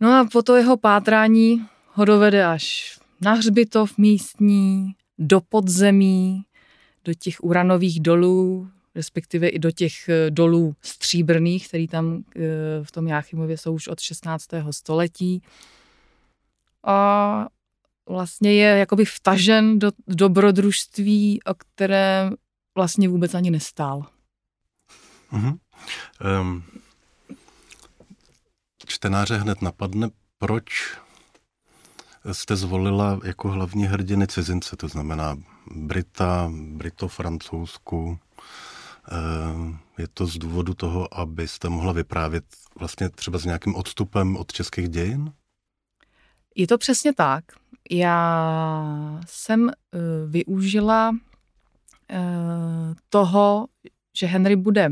No 0.00 0.18
a 0.18 0.28
po 0.32 0.42
to 0.42 0.56
jeho 0.56 0.76
pátrání 0.76 1.66
ho 1.92 2.04
dovede 2.04 2.46
až 2.46 2.98
na 3.20 3.32
hřbitov 3.32 3.98
místní, 3.98 4.92
do 5.18 5.40
podzemí, 5.40 6.42
do 7.04 7.14
těch 7.14 7.44
uranových 7.44 8.00
dolů, 8.00 8.70
respektive 8.94 9.48
i 9.48 9.58
do 9.58 9.70
těch 9.70 10.08
eh, 10.08 10.30
dolů 10.30 10.74
stříbrných, 10.82 11.68
který 11.68 11.88
tam 11.88 12.24
eh, 12.36 12.40
v 12.82 12.92
tom 12.92 13.06
Jáchymově 13.06 13.58
jsou 13.58 13.74
už 13.74 13.88
od 13.88 14.00
16. 14.00 14.46
století. 14.70 15.42
A 16.86 17.46
vlastně 18.08 18.54
je 18.54 18.78
jakoby 18.78 19.04
vtažen 19.04 19.78
do 19.78 19.92
dobrodružství, 20.08 21.42
o 21.42 21.54
které 21.54 22.30
vlastně 22.74 23.08
vůbec 23.08 23.34
ani 23.34 23.50
nestál. 23.50 24.06
Mm-hmm. 25.32 25.58
Um, 26.40 26.62
čtenáře 28.86 29.36
hned 29.36 29.62
napadne, 29.62 30.08
proč 30.38 30.96
jste 32.32 32.56
zvolila 32.56 33.20
jako 33.24 33.48
hlavní 33.48 33.86
hrdiny 33.86 34.26
cizince, 34.26 34.76
to 34.76 34.88
znamená 34.88 35.36
Brita, 35.70 36.50
Brito-Francouzsku. 36.52 38.18
Ehm, 39.08 39.78
je 39.98 40.08
to 40.08 40.26
z 40.26 40.38
důvodu 40.38 40.74
toho, 40.74 41.18
abyste 41.18 41.68
mohla 41.68 41.92
vyprávět 41.92 42.44
vlastně 42.78 43.10
třeba 43.10 43.38
s 43.38 43.44
nějakým 43.44 43.74
odstupem 43.74 44.36
od 44.36 44.52
českých 44.52 44.88
dějin? 44.88 45.32
Je 46.56 46.66
to 46.66 46.78
přesně 46.78 47.14
tak. 47.14 47.44
Já 47.90 49.20
jsem 49.26 49.62
uh, 49.62 49.70
využila 50.30 51.10
uh, 51.10 51.16
toho, 53.08 53.66
že 54.16 54.26
Henry 54.26 54.56
bude 54.56 54.90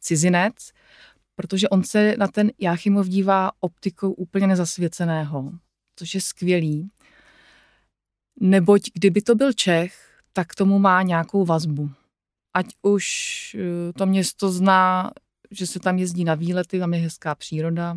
cizinec, 0.00 0.54
protože 1.36 1.68
on 1.68 1.84
se 1.84 2.14
na 2.18 2.28
ten 2.28 2.50
Jáchymov 2.58 3.06
dívá 3.06 3.50
optikou 3.60 4.12
úplně 4.12 4.46
nezasvěceného, 4.46 5.52
což 5.96 6.14
je 6.14 6.20
skvělý. 6.20 6.90
Neboť 8.40 8.82
kdyby 8.94 9.22
to 9.22 9.34
byl 9.34 9.52
Čech, 9.52 10.20
tak 10.32 10.54
tomu 10.54 10.78
má 10.78 11.02
nějakou 11.02 11.44
vazbu. 11.44 11.90
Ať 12.54 12.66
už 12.82 13.06
uh, 13.54 13.92
to 13.96 14.06
město 14.06 14.50
zná, 14.50 15.10
že 15.50 15.66
se 15.66 15.80
tam 15.80 15.98
jezdí 15.98 16.24
na 16.24 16.34
výlety, 16.34 16.78
tam 16.78 16.94
je 16.94 17.00
hezká 17.00 17.34
příroda, 17.34 17.96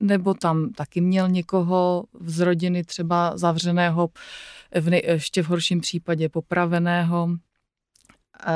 nebo 0.00 0.34
tam 0.34 0.72
taky 0.72 1.00
měl 1.00 1.28
někoho 1.28 2.04
z 2.20 2.40
rodiny 2.40 2.84
třeba 2.84 3.36
zavřeného, 3.36 4.08
v 4.80 4.90
nej, 4.90 5.02
ještě 5.06 5.42
v 5.42 5.46
horším 5.46 5.80
případě 5.80 6.28
popraveného, 6.28 7.28
e, 8.46 8.54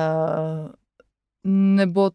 nebo 1.48 2.10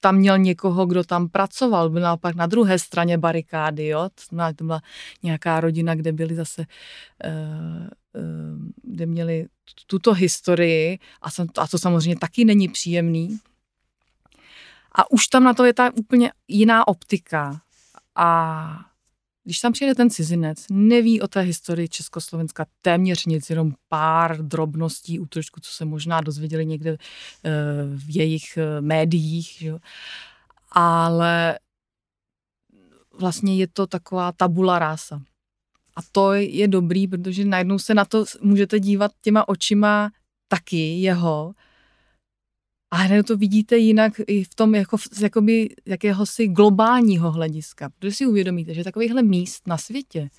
tam 0.00 0.16
měl 0.16 0.38
někoho, 0.38 0.86
kdo 0.86 1.04
tam 1.04 1.28
pracoval, 1.28 1.90
byl 1.90 2.00
naopak 2.00 2.34
na 2.34 2.46
druhé 2.46 2.78
straně 2.78 3.18
barikády, 3.18 3.86
jo? 3.86 4.08
To 4.54 4.64
byla 4.64 4.80
nějaká 5.22 5.60
rodina, 5.60 5.94
kde 5.94 6.12
byli 6.12 6.34
zase, 6.34 6.62
e, 6.62 7.30
e, 7.30 7.88
kde 8.82 9.06
měli 9.06 9.46
tuto 9.86 10.12
historii 10.12 10.98
a, 11.22 11.26
a 11.58 11.66
to 11.66 11.78
samozřejmě 11.78 12.16
taky 12.16 12.44
není 12.44 12.68
příjemný. 12.68 13.38
A 14.94 15.10
už 15.10 15.26
tam 15.26 15.44
na 15.44 15.54
to 15.54 15.64
je 15.64 15.74
ta 15.74 15.90
úplně 15.94 16.32
jiná 16.48 16.88
optika. 16.88 17.60
A 18.14 18.92
když 19.44 19.60
tam 19.60 19.72
přijde 19.72 19.94
ten 19.94 20.10
cizinec, 20.10 20.66
neví 20.70 21.20
o 21.20 21.28
té 21.28 21.40
historii 21.40 21.88
Československa 21.88 22.66
téměř 22.82 23.26
nic, 23.26 23.50
jenom 23.50 23.72
pár 23.88 24.42
drobností, 24.42 25.18
útržku, 25.18 25.60
co 25.60 25.72
se 25.72 25.84
možná 25.84 26.20
dozvěděli 26.20 26.66
někde 26.66 26.90
eh, 26.90 27.50
v 27.96 28.16
jejich 28.16 28.56
eh, 28.56 28.80
médiích, 28.80 29.56
že? 29.60 29.72
ale 30.70 31.58
vlastně 33.20 33.56
je 33.56 33.66
to 33.68 33.86
taková 33.86 34.32
tabula 34.32 34.78
rása. 34.78 35.22
A 35.96 36.00
to 36.12 36.32
je 36.32 36.68
dobrý, 36.68 37.08
protože 37.08 37.44
najednou 37.44 37.78
se 37.78 37.94
na 37.94 38.04
to 38.04 38.24
můžete 38.40 38.80
dívat 38.80 39.12
těma 39.22 39.48
očima 39.48 40.10
taky 40.48 41.00
jeho, 41.00 41.54
a 42.92 42.96
hned 42.96 43.26
to 43.26 43.36
vidíte 43.36 43.76
jinak 43.76 44.12
i 44.26 44.44
v 44.44 44.54
tom 44.54 44.74
jako, 44.74 44.96
jakoby, 45.20 45.68
jakéhosi 45.86 46.46
globálního 46.46 47.30
hlediska, 47.30 47.88
protože 47.88 48.12
si 48.12 48.26
uvědomíte, 48.26 48.74
že 48.74 48.84
takovýchhle 48.84 49.22
míst 49.22 49.66
na 49.66 49.78
světě 49.78 50.30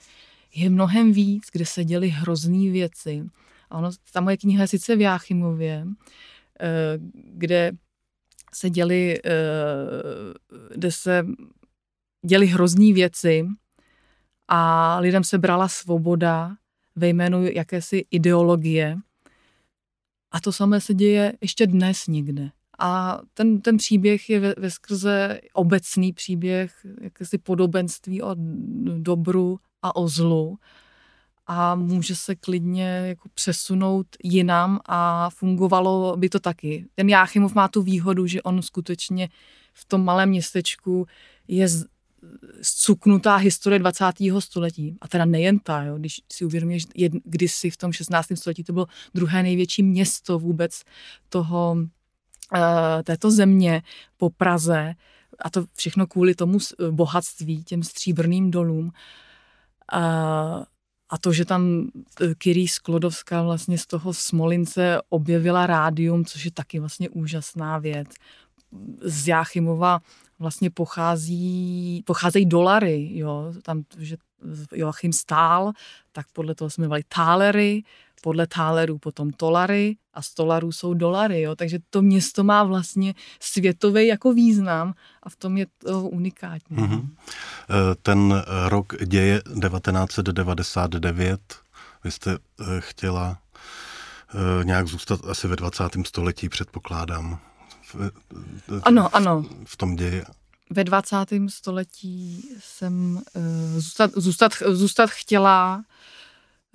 je 0.56 0.70
mnohem 0.70 1.12
víc, 1.12 1.44
kde 1.52 1.66
se 1.66 1.84
děly 1.84 2.10
hrozný 2.10 2.70
věci. 2.70 3.24
A 3.70 3.78
ono, 3.78 3.90
ta 4.14 4.22
moje 4.22 4.38
kniha 4.38 4.62
je 4.62 4.68
sice 4.68 4.96
v 4.96 5.02
Jáchymově, 5.02 5.86
eh, 6.60 7.00
kde 7.14 7.72
se 8.54 8.70
děly, 8.70 9.20
eh, 9.26 9.32
kde 10.76 10.92
se 10.92 11.26
děly 12.26 12.48
hrozný 12.48 12.94
věci 12.94 13.46
a 14.48 15.00
lidem 15.00 15.24
se 15.24 15.38
brala 15.38 15.68
svoboda 15.68 16.56
ve 16.96 17.08
jménu 17.08 17.46
jakési 17.48 18.06
ideologie, 18.12 18.98
a 20.32 20.40
to 20.40 20.52
samé 20.52 20.82
se 20.82 20.94
děje 20.94 21.34
ještě 21.42 21.68
dnes 21.68 22.08
někde. 22.08 22.50
A 22.80 23.20
ten, 23.34 23.62
ten 23.62 23.78
příběh 23.78 24.30
je 24.30 24.40
ve, 24.40 24.54
ve 24.58 24.72
skrze 24.72 25.42
obecný 25.54 26.14
příběh, 26.14 26.86
jakési 27.02 27.38
podobenství 27.38 28.22
o 28.22 28.36
dobru 28.98 29.60
a 29.82 29.96
o 29.96 30.08
zlu 30.08 30.58
a 31.48 31.76
může 31.76 32.16
se 32.16 32.36
klidně 32.36 32.86
jako 32.86 33.30
přesunout 33.34 34.08
jinam 34.24 34.80
a 34.86 35.30
fungovalo 35.30 36.18
by 36.18 36.30
to 36.30 36.40
taky. 36.40 36.86
Ten 36.96 37.10
Jáchymov 37.10 37.54
má 37.54 37.68
tu 37.68 37.82
výhodu, 37.82 38.28
že 38.28 38.42
on 38.42 38.62
skutečně 38.62 39.30
v 39.74 39.86
tom 39.86 40.06
malém 40.06 40.30
městečku 40.30 41.08
je 41.48 41.68
zcuknutá 42.62 43.36
historie 43.36 43.80
20. 43.80 44.06
století. 44.40 44.98
A 45.02 45.08
teda 45.08 45.26
nejen 45.26 45.60
ta, 45.60 45.84
jo, 45.84 45.98
když 45.98 46.22
si 46.32 46.46
uvědomíš, 46.46 46.86
že 46.96 47.10
kdysi 47.24 47.70
v 47.70 47.78
tom 47.78 47.92
16. 47.92 48.28
století 48.36 48.64
to 48.64 48.74
bylo 48.74 48.88
druhé 49.14 49.44
největší 49.44 49.84
město 49.84 50.40
vůbec 50.40 50.82
toho, 51.30 51.78
uh, 51.78 52.60
této 53.04 53.32
země 53.32 53.82
po 54.18 54.30
Praze 54.30 54.94
a 55.40 55.50
to 55.50 55.66
všechno 55.76 56.08
kvůli 56.08 56.36
tomu 56.36 56.58
bohatství, 56.92 57.64
těm 57.64 57.84
stříbrným 57.84 58.52
dolům. 58.52 58.92
Uh, 59.94 60.64
a 61.14 61.18
to, 61.18 61.34
že 61.34 61.46
tam 61.46 61.88
eh, 62.22 62.36
Kyrí 62.36 62.68
Sklodovská 62.68 63.44
vlastně 63.44 63.78
z 63.78 63.86
toho 63.86 64.14
Smolince 64.14 65.02
objevila 65.10 65.68
rádium, 65.68 66.26
což 66.26 66.46
je 66.46 66.52
taky 66.52 66.80
vlastně 66.80 67.10
úžasná 67.10 67.78
věc. 67.78 68.08
Z 69.02 69.28
Jáchymova 69.28 70.00
vlastně 70.44 70.70
pochází, 70.70 72.04
pocházejí 72.06 72.46
dolary, 72.46 73.10
jo, 73.14 73.54
tam, 73.64 73.84
že 73.98 74.18
Joachim 74.72 75.14
stál, 75.14 75.72
tak 76.12 76.26
podle 76.34 76.56
toho 76.56 76.70
jsme 76.70 76.88
měli 76.88 77.04
tálery, 77.08 77.84
podle 78.22 78.48
tálerů 78.48 78.98
potom 78.98 79.32
tolary 79.32 79.96
a 80.14 80.22
z 80.22 80.34
tolarů 80.34 80.72
jsou 80.72 80.94
dolary, 80.94 81.42
jo, 81.42 81.56
takže 81.56 81.80
to 81.90 82.02
město 82.02 82.44
má 82.44 82.64
vlastně 82.64 83.14
světový 83.40 84.08
jako 84.08 84.34
význam 84.34 84.94
a 85.24 85.30
v 85.30 85.36
tom 85.36 85.58
je 85.58 85.66
to 85.78 86.02
unikátní. 86.02 86.78
Mm-hmm. 86.78 87.08
Ten 88.02 88.44
rok 88.68 88.94
děje 89.06 89.42
1999, 89.42 91.40
vy 92.04 92.12
jste 92.12 92.32
eh, 92.32 92.38
chtěla 92.80 93.38
nějak 94.64 94.88
zůstat 94.88 95.20
asi 95.26 95.48
ve 95.48 95.56
20. 95.56 95.84
století, 96.06 96.50
předpokládám 96.50 97.40
v, 97.94 98.82
ano, 98.84 99.16
ano. 99.16 99.46
v 99.66 99.78
tom 99.78 99.96
ději? 99.96 100.24
Ve 100.70 100.84
20. 100.84 101.16
století 101.48 102.50
jsem 102.60 103.16
uh, 103.16 103.44
zůstat, 103.80 104.12
zůstat, 104.16 104.52
zůstat 104.68 105.10
chtěla. 105.10 105.84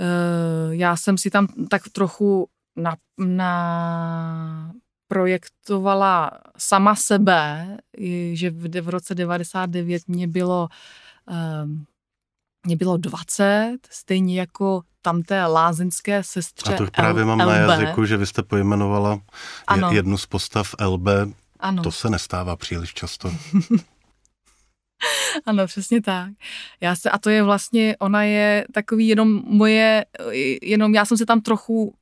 Uh, 0.00 0.72
já 0.72 0.96
jsem 0.96 1.18
si 1.18 1.30
tam 1.30 1.46
tak 1.70 1.82
trochu 1.88 2.48
na, 2.76 2.96
na 3.18 4.72
projektovala 5.08 6.30
sama 6.58 6.94
sebe, 6.94 7.76
že 8.32 8.50
v, 8.50 8.80
v 8.80 8.88
roce 8.88 9.14
99 9.14 10.08
mě 10.08 10.28
bylo 10.28 10.68
um, 11.64 11.84
mě 12.66 12.76
bylo 12.76 12.96
20, 12.96 13.78
stejně 13.90 14.40
jako 14.40 14.82
tam 15.02 15.22
té 15.22 15.46
lázeňské 15.46 16.22
sestře 16.22 16.74
A 16.74 16.78
to 16.78 16.86
právě 16.86 17.24
mám 17.24 17.40
LB. 17.40 17.46
na 17.46 17.56
jazyku, 17.56 18.04
že 18.04 18.16
vy 18.16 18.26
jste 18.26 18.42
pojmenovala 18.42 19.20
ano. 19.66 19.90
jednu 19.92 20.18
z 20.18 20.26
postav 20.26 20.74
LB. 20.86 21.06
Ano. 21.60 21.82
To 21.82 21.92
se 21.92 22.10
nestává 22.10 22.56
příliš 22.56 22.94
často. 22.94 23.34
ano, 25.46 25.66
přesně 25.66 26.02
tak. 26.02 26.30
Já 26.80 26.96
se, 26.96 27.10
a 27.10 27.18
to 27.18 27.30
je 27.30 27.42
vlastně, 27.42 27.96
ona 27.98 28.22
je 28.22 28.64
takový 28.72 29.08
jenom 29.08 29.42
moje, 29.46 30.04
jenom 30.62 30.94
já 30.94 31.04
jsem 31.04 31.16
se 31.16 31.26
tam 31.26 31.40
trochu 31.40 31.94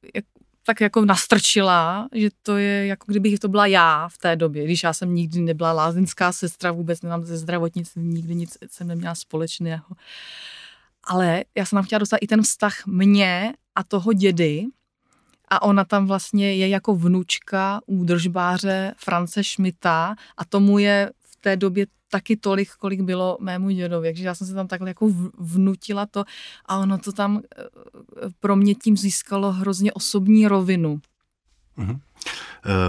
tak 0.66 0.80
jako 0.80 1.04
nastrčila, 1.04 2.08
že 2.14 2.28
to 2.42 2.56
je 2.56 2.86
jako 2.86 3.04
kdybych 3.08 3.38
to 3.38 3.48
byla 3.48 3.66
já 3.66 4.08
v 4.08 4.18
té 4.18 4.36
době, 4.36 4.64
když 4.64 4.82
já 4.82 4.92
jsem 4.92 5.14
nikdy 5.14 5.40
nebyla 5.40 5.72
lázeňská 5.72 6.32
sestra, 6.32 6.72
vůbec 6.72 7.02
nemám 7.02 7.24
ze 7.24 7.38
zdravotnictvím, 7.38 8.10
nikdy 8.10 8.34
nic 8.34 8.58
jsem 8.70 8.86
neměla 8.86 9.14
společného. 9.14 9.84
Ale 11.04 11.44
já 11.54 11.64
jsem 11.64 11.76
tam 11.76 11.84
chtěla 11.84 11.98
dostat 11.98 12.16
i 12.20 12.26
ten 12.26 12.42
vztah 12.42 12.86
mě 12.86 13.52
a 13.74 13.82
toho 13.82 14.12
dědy, 14.12 14.66
a 15.48 15.62
ona 15.62 15.84
tam 15.84 16.06
vlastně 16.06 16.54
je 16.54 16.68
jako 16.68 16.94
vnučka 16.94 17.80
údržbáře 17.86 18.94
France 18.96 19.44
Schmidta 19.44 20.14
a 20.36 20.44
tomu 20.44 20.78
je 20.78 21.10
v 21.30 21.36
té 21.36 21.56
době 21.56 21.86
taky 22.10 22.36
tolik, 22.36 22.70
kolik 22.78 23.00
bylo 23.00 23.38
mému 23.40 23.70
dědovi. 23.70 24.08
Takže 24.08 24.24
já 24.24 24.34
jsem 24.34 24.46
se 24.46 24.54
tam 24.54 24.68
takhle 24.68 24.90
jako 24.90 25.08
vnutila 25.38 26.06
to 26.06 26.24
a 26.66 26.78
ono 26.78 26.98
to 26.98 27.12
tam 27.12 27.42
eh, 27.58 27.64
pro 28.40 28.56
mě 28.56 28.74
tím 28.74 28.96
získalo 28.96 29.52
hrozně 29.52 29.92
osobní 29.92 30.48
rovinu. 30.48 31.00
Uh-huh. 31.78 32.00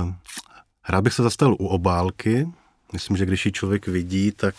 Uh, 0.01 0.13
rád 0.89 1.01
bych 1.01 1.13
se 1.13 1.23
zastavil 1.23 1.55
u 1.59 1.67
obálky. 1.67 2.47
Myslím, 2.93 3.17
že 3.17 3.25
když 3.25 3.45
ji 3.45 3.51
člověk 3.51 3.87
vidí, 3.87 4.31
tak 4.31 4.55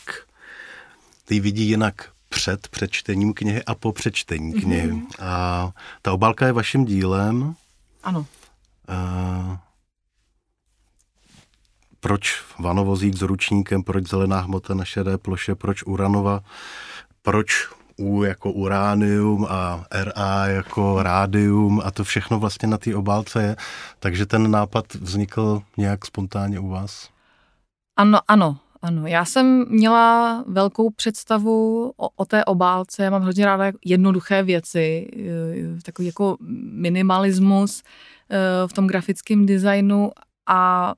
ty 1.24 1.40
vidí 1.40 1.68
jinak 1.68 2.12
před 2.28 2.68
přečtením 2.68 3.34
knihy 3.34 3.64
a 3.64 3.74
po 3.74 3.92
přečtení 3.92 4.52
knihy. 4.52 4.92
Uh-huh. 4.92 5.06
A 5.18 5.72
ta 6.02 6.12
obálka 6.12 6.46
je 6.46 6.52
vaším 6.52 6.84
dílem. 6.84 7.54
Ano. 8.02 8.26
Uh, 8.88 9.56
proč 12.00 12.44
vanovozík 12.58 13.16
s 13.16 13.22
ručníkem, 13.22 13.82
proč 13.82 14.08
zelená 14.08 14.40
hmota 14.40 14.74
na 14.74 14.84
šedé 14.84 15.18
ploše, 15.18 15.54
proč 15.54 15.82
uranova, 15.82 16.40
proč 17.22 17.68
U 17.98 18.22
jako 18.22 18.52
uránium 18.52 19.46
a 19.50 19.84
RA 19.92 20.46
jako 20.46 21.02
rádium 21.02 21.82
a 21.84 21.90
to 21.90 22.04
všechno 22.04 22.38
vlastně 22.38 22.68
na 22.68 22.78
té 22.78 22.94
obálce 22.94 23.42
je. 23.42 23.56
Takže 23.98 24.26
ten 24.26 24.50
nápad 24.50 24.94
vznikl 24.94 25.62
nějak 25.76 26.06
spontánně 26.06 26.58
u 26.58 26.68
vás? 26.68 27.08
Ano, 27.96 28.18
ano, 28.28 28.56
ano. 28.82 29.06
Já 29.06 29.24
jsem 29.24 29.64
měla 29.68 30.44
velkou 30.46 30.90
představu 30.90 31.92
o, 31.96 32.08
o 32.16 32.24
té 32.24 32.44
obálce. 32.44 33.04
Já 33.04 33.10
mám 33.10 33.22
hrozně 33.22 33.46
ráda 33.46 33.72
jednoduché 33.84 34.42
věci, 34.42 35.10
eh, 35.16 35.82
takový 35.82 36.06
jako 36.06 36.36
minimalismus 36.72 37.82
eh, 38.30 38.68
v 38.68 38.72
tom 38.72 38.86
grafickém 38.86 39.46
designu 39.46 40.10
a 40.46 40.94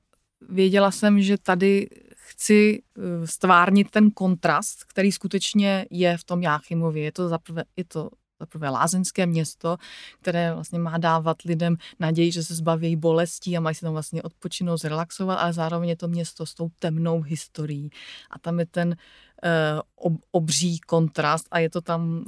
věděla 0.49 0.91
jsem, 0.91 1.21
že 1.21 1.37
tady 1.37 1.89
chci 2.15 2.83
eh, 2.97 3.27
stvárnit 3.27 3.89
ten 3.89 4.11
kontrast, 4.11 4.83
který 4.83 5.11
skutečně 5.11 5.85
je 5.89 6.17
v 6.17 6.23
tom 6.23 6.43
Jáchymově. 6.43 7.03
Je 7.03 7.11
to 7.11 7.29
zaprvé, 7.29 7.63
je 7.77 7.83
to 7.83 8.09
zaprvé 8.39 8.69
lázeňské 8.69 9.25
město, 9.25 9.77
které 10.21 10.53
vlastně 10.53 10.79
má 10.79 10.97
dávat 10.97 11.41
lidem 11.41 11.77
naději, 11.99 12.31
že 12.31 12.43
se 12.43 12.55
zbaví 12.55 12.95
bolestí 12.95 13.57
a 13.57 13.59
mají 13.59 13.75
si 13.75 13.81
tam 13.81 13.93
vlastně 13.93 14.23
odpočinout, 14.23 14.81
zrelaxovat, 14.81 15.39
ale 15.39 15.53
zároveň 15.53 15.89
je 15.89 15.95
to 15.95 16.07
město 16.07 16.45
s 16.45 16.53
tou 16.53 16.69
temnou 16.79 17.21
historií. 17.21 17.89
A 18.29 18.39
tam 18.39 18.59
je 18.59 18.65
ten 18.65 18.89
uh, 18.89 19.81
ob, 19.95 20.13
obří 20.31 20.79
kontrast 20.79 21.47
a 21.51 21.59
je 21.59 21.69
to 21.69 21.81
tam 21.81 22.25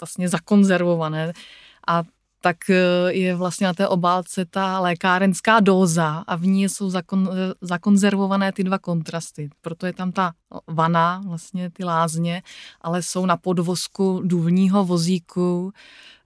vlastně 0.00 0.28
zakonzervované. 0.28 1.32
A 1.88 2.02
tak 2.40 2.70
e, 2.70 2.74
je 3.12 3.34
vlastně 3.34 3.66
na 3.66 3.74
té 3.74 3.88
obálce 3.88 4.44
ta 4.44 4.80
lékárenská 4.80 5.60
dóza 5.60 6.24
a 6.26 6.36
v 6.36 6.46
ní 6.46 6.68
jsou 6.68 6.90
zakon, 6.90 7.30
zakonzervované 7.60 8.52
ty 8.52 8.64
dva 8.64 8.78
kontrasty. 8.78 9.50
Proto 9.60 9.86
je 9.86 9.92
tam 9.92 10.12
ta 10.12 10.32
vana, 10.66 11.22
vlastně 11.26 11.70
ty 11.70 11.84
lázně, 11.84 12.42
ale 12.80 13.02
jsou 13.02 13.26
na 13.26 13.36
podvozku 13.36 14.22
důlního 14.24 14.84
vozíku, 14.84 15.72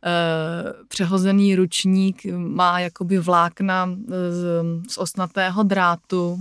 e, 0.05 0.85
přehozený 0.89 1.57
ručník 1.57 2.23
má 2.37 2.81
jakoby 2.81 3.19
vlákna 3.19 3.89
z, 4.31 4.45
z 4.91 4.99
osnatého 4.99 5.63
drátu 5.63 6.39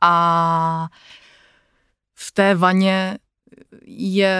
a 0.00 0.88
v 2.14 2.32
té 2.32 2.54
vaně 2.54 3.18
je, 3.84 4.36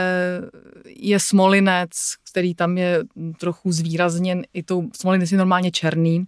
je 0.86 1.20
smolinec, 1.20 1.90
který 2.30 2.54
tam 2.54 2.78
je 2.78 3.04
trochu 3.38 3.72
zvýrazněn, 3.72 4.42
i 4.54 4.62
tou, 4.62 4.88
smolinec 4.96 5.32
je 5.32 5.38
normálně 5.38 5.70
černý, 5.70 6.26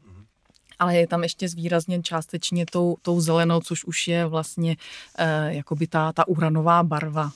ale 0.78 0.96
je 0.96 1.06
tam 1.06 1.22
ještě 1.22 1.48
zvýrazněn 1.48 2.04
částečně 2.04 2.66
tou, 2.66 2.96
tou 3.02 3.20
zelenou, 3.20 3.60
což 3.60 3.84
už 3.84 4.08
je 4.08 4.26
vlastně 4.26 4.76
eh, 5.18 5.54
jakoby 5.54 5.86
ta, 5.86 6.12
ta 6.12 6.28
uranová 6.28 6.82
barva. 6.82 7.30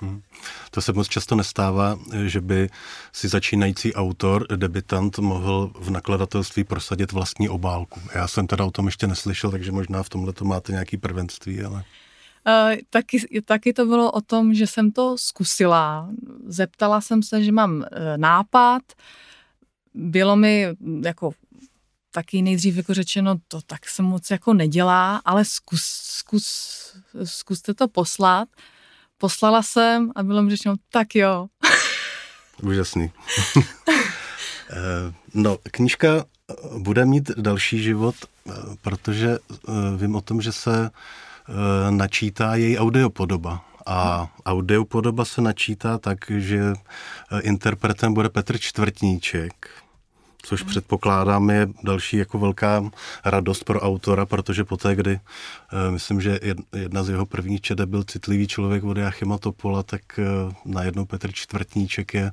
Hmm. 0.00 0.22
To 0.70 0.80
se 0.80 0.92
moc 0.92 1.08
často 1.08 1.34
nestává, 1.34 1.98
že 2.26 2.40
by 2.40 2.68
si 3.12 3.28
začínající 3.28 3.94
autor, 3.94 4.46
debitant, 4.56 5.18
mohl 5.18 5.72
v 5.80 5.90
nakladatelství 5.90 6.64
prosadit 6.64 7.12
vlastní 7.12 7.48
obálku. 7.48 8.00
Já 8.14 8.28
jsem 8.28 8.46
teda 8.46 8.64
o 8.64 8.70
tom 8.70 8.86
ještě 8.86 9.06
neslyšel, 9.06 9.50
takže 9.50 9.72
možná 9.72 10.02
v 10.02 10.08
tomhle 10.08 10.32
to 10.32 10.44
máte 10.44 10.72
nějaký 10.72 10.96
prvenství, 10.96 11.62
ale... 11.62 11.84
Uh, 12.46 12.76
taky, 12.90 13.42
taky 13.44 13.72
to 13.72 13.86
bylo 13.86 14.12
o 14.12 14.20
tom, 14.20 14.54
že 14.54 14.66
jsem 14.66 14.92
to 14.92 15.18
zkusila. 15.18 16.10
Zeptala 16.46 17.00
jsem 17.00 17.22
se, 17.22 17.44
že 17.44 17.52
mám 17.52 17.76
uh, 17.76 17.84
nápad. 18.16 18.82
Bylo 19.94 20.36
mi 20.36 20.66
mm, 20.80 21.02
jako 21.04 21.32
taky 22.10 22.42
nejdřív 22.42 22.76
jako 22.76 22.94
řečeno, 22.94 23.36
to 23.48 23.60
tak 23.60 23.88
se 23.88 24.02
moc 24.02 24.30
jako 24.30 24.54
nedělá, 24.54 25.20
ale 25.24 25.44
zkus, 25.44 25.82
zkus, 26.02 26.80
zkuste 27.24 27.74
to 27.74 27.88
poslat. 27.88 28.48
Poslala 29.18 29.62
jsem 29.62 30.12
a 30.16 30.22
bylo 30.22 30.42
mi 30.42 30.50
řečeno, 30.50 30.74
tak 30.90 31.14
jo. 31.14 31.46
Úžasný. 32.62 33.12
Eh, 34.72 35.14
no, 35.34 35.58
knížka 35.70 36.24
bude 36.78 37.04
mít 37.04 37.30
další 37.30 37.82
život, 37.82 38.14
protože 38.82 39.38
vím 39.96 40.14
o 40.14 40.20
tom, 40.20 40.42
že 40.42 40.52
se 40.52 40.90
načítá 41.90 42.54
její 42.54 42.78
audiopodoba. 42.78 43.64
A 43.86 44.28
audiopodoba 44.46 45.24
se 45.24 45.40
načítá 45.40 45.98
tak, 45.98 46.18
že 46.36 46.72
eh, 46.72 47.40
interpretem 47.40 48.14
bude 48.14 48.28
Petr 48.28 48.58
Čtvrtníček, 48.58 49.68
což 50.42 50.62
předpokládám 50.62 51.50
je 51.50 51.68
další 51.84 52.16
jako 52.16 52.38
velká 52.38 52.90
radost 53.24 53.64
pro 53.64 53.80
autora, 53.80 54.26
protože 54.26 54.64
poté, 54.64 54.94
kdy 54.94 55.12
uh, 55.12 55.92
myslím, 55.92 56.20
že 56.20 56.40
jedna 56.76 57.02
z 57.02 57.08
jeho 57.08 57.26
prvních 57.26 57.60
čede 57.60 57.86
byl 57.86 58.04
citlivý 58.04 58.46
člověk 58.46 58.84
od 58.84 58.96
Jachima 58.96 59.38
Topola, 59.38 59.82
tak 59.82 60.20
najednou 60.64 61.04
Petr 61.04 61.32
Čtvrtníček 61.32 62.14
je 62.14 62.30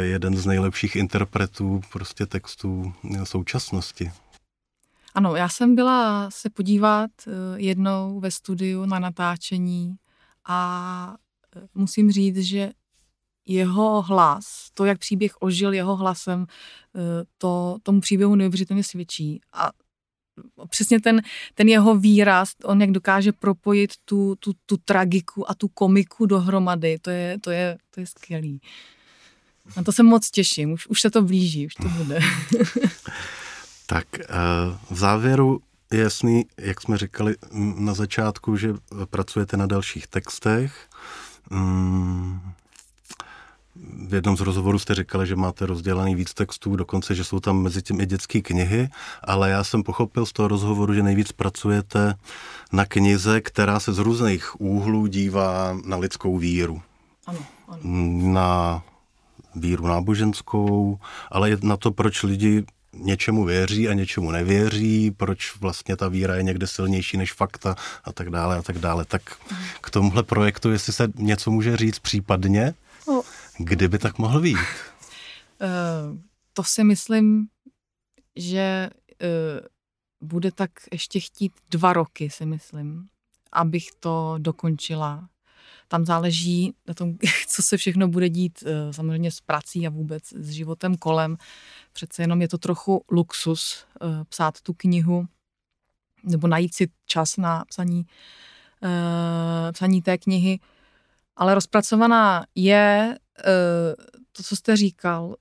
jeden 0.00 0.36
z 0.36 0.46
nejlepších 0.46 0.96
interpretů 0.96 1.80
prostě 1.92 2.26
textů 2.26 2.92
současnosti. 3.24 4.12
Ano, 5.14 5.36
já 5.36 5.48
jsem 5.48 5.74
byla 5.74 6.30
se 6.30 6.50
podívat 6.50 7.10
eh, 7.26 7.30
jednou 7.56 8.20
ve 8.20 8.30
studiu 8.30 8.86
na 8.86 8.98
natáčení 8.98 9.96
a 10.44 11.16
eh, 11.56 11.60
musím 11.74 12.12
říct, 12.12 12.38
že 12.38 12.70
jeho 13.46 14.02
hlas, 14.02 14.70
to, 14.74 14.84
jak 14.84 14.98
příběh 14.98 15.32
ožil 15.40 15.72
jeho 15.72 15.96
hlasem, 15.96 16.46
eh, 16.96 17.24
to 17.38 17.76
tomu 17.82 18.00
příběhu 18.00 18.34
neuvěřitelně 18.34 18.84
svědčí. 18.84 19.40
A 19.52 19.70
přesně 20.68 21.00
ten, 21.00 21.22
ten 21.54 21.68
jeho 21.68 21.94
výraz, 21.94 22.52
on 22.64 22.80
jak 22.80 22.90
dokáže 22.90 23.32
propojit 23.32 23.92
tu, 24.04 24.34
tu, 24.34 24.52
tu 24.66 24.76
tragiku 24.76 25.50
a 25.50 25.54
tu 25.54 25.68
komiku 25.68 26.26
dohromady, 26.26 26.98
to 26.98 27.10
je, 27.10 27.38
to 27.38 27.50
je, 27.50 27.78
to 27.90 28.00
je 28.00 28.06
skvělý. 28.06 28.60
Na 29.76 29.82
to 29.82 29.92
se 29.92 30.02
moc 30.02 30.30
těším, 30.30 30.72
už, 30.72 30.86
už 30.86 31.00
se 31.00 31.10
to 31.10 31.22
blíží, 31.22 31.66
už 31.66 31.74
to 31.74 31.88
bude. 31.88 32.20
Tak 33.92 34.06
eh, 34.20 34.24
v 34.90 34.98
závěru 34.98 35.60
je 35.92 36.00
jasný, 36.00 36.46
jak 36.58 36.80
jsme 36.80 36.98
říkali 36.98 37.36
na 37.76 37.94
začátku, 37.94 38.56
že 38.56 38.74
pracujete 39.10 39.56
na 39.56 39.66
dalších 39.66 40.06
textech. 40.06 40.88
Mm, 41.50 42.40
v 44.08 44.14
jednom 44.14 44.36
z 44.36 44.40
rozhovorů 44.40 44.78
jste 44.78 44.94
říkali, 44.94 45.26
že 45.26 45.36
máte 45.36 45.66
rozdělaný 45.66 46.14
víc 46.14 46.34
textů, 46.34 46.76
dokonce, 46.76 47.14
že 47.14 47.24
jsou 47.24 47.40
tam 47.40 47.62
mezi 47.62 47.82
tím 47.82 48.00
i 48.00 48.06
dětské 48.06 48.40
knihy, 48.40 48.88
ale 49.24 49.50
já 49.50 49.64
jsem 49.64 49.82
pochopil 49.82 50.26
z 50.26 50.32
toho 50.32 50.48
rozhovoru, 50.48 50.94
že 50.94 51.02
nejvíc 51.02 51.32
pracujete 51.32 52.14
na 52.72 52.84
knize, 52.84 53.40
která 53.40 53.80
se 53.80 53.92
z 53.92 53.98
různých 53.98 54.60
úhlů 54.60 55.06
dívá 55.06 55.76
na 55.84 55.96
lidskou 55.96 56.38
víru. 56.38 56.82
Ano, 57.26 57.38
ano. 57.68 57.80
Na 58.32 58.82
víru 59.54 59.86
náboženskou, 59.86 60.98
ale 61.30 61.58
na 61.62 61.76
to, 61.76 61.90
proč 61.90 62.22
lidi 62.22 62.64
něčemu 62.94 63.44
věří 63.44 63.88
a 63.88 63.92
něčemu 63.92 64.30
nevěří, 64.30 65.10
proč 65.10 65.56
vlastně 65.56 65.96
ta 65.96 66.08
víra 66.08 66.36
je 66.36 66.42
někde 66.42 66.66
silnější 66.66 67.16
než 67.16 67.32
fakta 67.32 67.76
a 68.04 68.12
tak 68.12 68.30
dále 68.30 68.58
a 68.58 68.62
tak 68.62 68.78
dále. 68.78 69.04
Tak 69.04 69.22
k 69.80 69.90
tomuhle 69.90 70.22
projektu, 70.22 70.70
jestli 70.70 70.92
se 70.92 71.08
něco 71.16 71.50
může 71.50 71.76
říct 71.76 71.98
případně, 71.98 72.74
no. 73.08 73.22
kdyby 73.58 73.98
tak 73.98 74.18
mohl 74.18 74.40
být? 74.40 74.58
Uh, 74.58 76.18
to 76.52 76.64
si 76.64 76.84
myslím, 76.84 77.46
že 78.36 78.90
uh, 79.22 80.28
bude 80.28 80.52
tak 80.52 80.70
ještě 80.92 81.20
chtít 81.20 81.52
dva 81.70 81.92
roky, 81.92 82.30
si 82.30 82.46
myslím, 82.46 83.06
abych 83.52 83.88
to 84.00 84.34
dokončila. 84.38 85.28
Tam 85.92 86.06
záleží 86.06 86.74
na 86.88 86.94
tom, 86.94 87.14
co 87.48 87.62
se 87.62 87.76
všechno 87.76 88.08
bude 88.08 88.28
dít 88.28 88.62
uh, 88.62 88.92
samozřejmě 88.92 89.30
s 89.30 89.40
prací 89.40 89.86
a 89.86 89.90
vůbec 89.90 90.22
s 90.32 90.50
životem 90.50 90.96
kolem. 90.96 91.36
Přece 91.92 92.22
jenom 92.22 92.42
je 92.42 92.48
to 92.48 92.58
trochu 92.58 93.04
luxus 93.10 93.84
uh, 94.02 94.24
psát 94.24 94.60
tu 94.60 94.74
knihu 94.74 95.26
nebo 96.24 96.48
najít 96.48 96.74
si 96.74 96.88
čas 97.06 97.36
na 97.36 97.64
psaní, 97.64 98.06
uh, 98.82 99.72
psaní 99.72 100.02
té 100.02 100.18
knihy. 100.18 100.60
Ale 101.36 101.54
rozpracovaná 101.54 102.46
je 102.54 103.18
to, 104.32 104.42
co 104.42 104.56
jste 104.56 104.76
říkal 104.76 105.36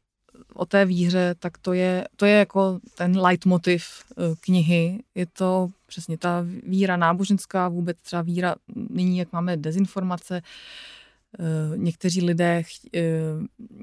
o 0.54 0.66
té 0.66 0.86
víře, 0.86 1.36
tak 1.40 1.58
to 1.58 1.74
je, 1.74 2.08
to 2.16 2.26
je 2.26 2.34
jako 2.34 2.80
ten 2.98 3.18
leitmotiv 3.20 3.84
knihy. 4.40 5.00
Je 5.16 5.26
to 5.26 5.70
přesně 5.86 6.18
ta 6.18 6.46
víra 6.64 6.98
náboženská, 6.98 7.70
vůbec 7.70 7.98
třeba 8.02 8.22
víra, 8.22 8.56
nyní 8.90 9.18
jak 9.18 9.32
máme 9.34 9.58
dezinformace, 9.58 10.42
někteří 11.76 12.22
lidé 12.22 12.64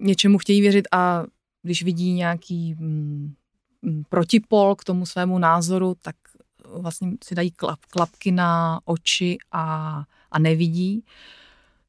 něčemu 0.01 0.39
chtějí 0.39 0.61
věřit 0.61 0.89
a 0.93 1.25
když 1.63 1.83
vidí 1.83 2.13
nějaký 2.13 2.75
mm, 2.75 3.35
mm, 3.83 4.03
protipol 4.09 4.75
k 4.75 4.85
tomu 4.85 5.07
svému 5.07 5.39
názoru, 5.39 5.97
tak 6.03 6.17
vlastně 6.65 7.13
si 7.25 7.35
dají 7.35 7.51
klap, 7.51 7.79
klapky 7.91 8.33
na 8.33 8.81
oči 8.85 9.39
a, 9.53 10.05
a 10.31 10.39
nevidí. 10.39 11.05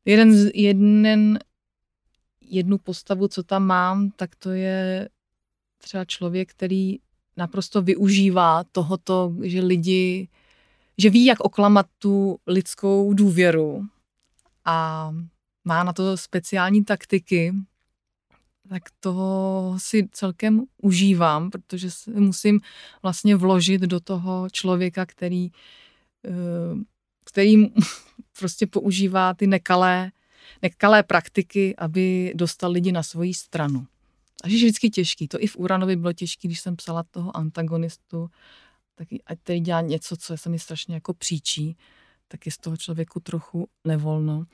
Jeden, 0.05 0.49
jeden, 0.53 1.39
jednu 2.49 2.77
postavu, 2.77 3.27
co 3.27 3.43
tam 3.43 3.63
mám, 3.63 4.11
tak 4.11 4.35
to 4.35 4.49
je 4.49 5.09
třeba 5.77 6.05
člověk, 6.05 6.51
který 6.51 6.99
naprosto 7.37 7.81
využívá 7.81 8.63
tohoto, 8.71 9.33
že 9.41 9.61
lidi, 9.61 10.27
že 10.97 11.09
ví, 11.09 11.25
jak 11.25 11.39
oklamat 11.39 11.85
tu 11.99 12.39
lidskou 12.47 13.13
důvěru 13.13 13.85
a 14.65 15.09
má 15.65 15.83
na 15.83 15.93
to 15.93 16.17
speciální 16.17 16.83
taktiky, 16.83 17.53
tak 18.69 18.83
toho 18.99 19.75
si 19.77 20.07
celkem 20.11 20.65
užívám, 20.77 21.49
protože 21.49 21.91
si 21.91 22.11
musím 22.11 22.59
vlastně 23.03 23.35
vložit 23.35 23.81
do 23.81 23.99
toho 23.99 24.47
člověka, 24.51 25.05
který, 25.05 25.51
eh, 26.25 26.31
který 27.25 27.55
prostě 28.39 28.67
používá 28.67 29.33
ty 29.33 29.47
nekalé, 29.47 30.11
nekalé 30.61 31.03
praktiky, 31.03 31.75
aby 31.75 32.33
dostal 32.35 32.71
lidi 32.71 32.91
na 32.91 33.03
svoji 33.03 33.33
stranu. 33.33 33.87
A 34.43 34.47
je 34.47 34.55
vždycky 34.55 34.89
těžký. 34.89 35.27
To 35.27 35.43
i 35.43 35.47
v 35.47 35.57
Uranovi 35.57 35.95
bylo 35.95 36.13
těžké, 36.13 36.47
když 36.47 36.59
jsem 36.59 36.75
psala 36.75 37.03
toho 37.03 37.37
antagonistu, 37.37 38.29
tak 38.95 39.07
ať 39.25 39.39
tady 39.43 39.59
dělá 39.59 39.81
něco, 39.81 40.17
co 40.17 40.37
se 40.37 40.49
mi 40.49 40.59
strašně 40.59 40.95
jako 40.95 41.13
příčí, 41.13 41.77
tak 42.27 42.45
je 42.45 42.51
z 42.51 42.57
toho 42.57 42.77
člověku 42.77 43.19
trochu 43.19 43.67
nevolno 43.87 44.45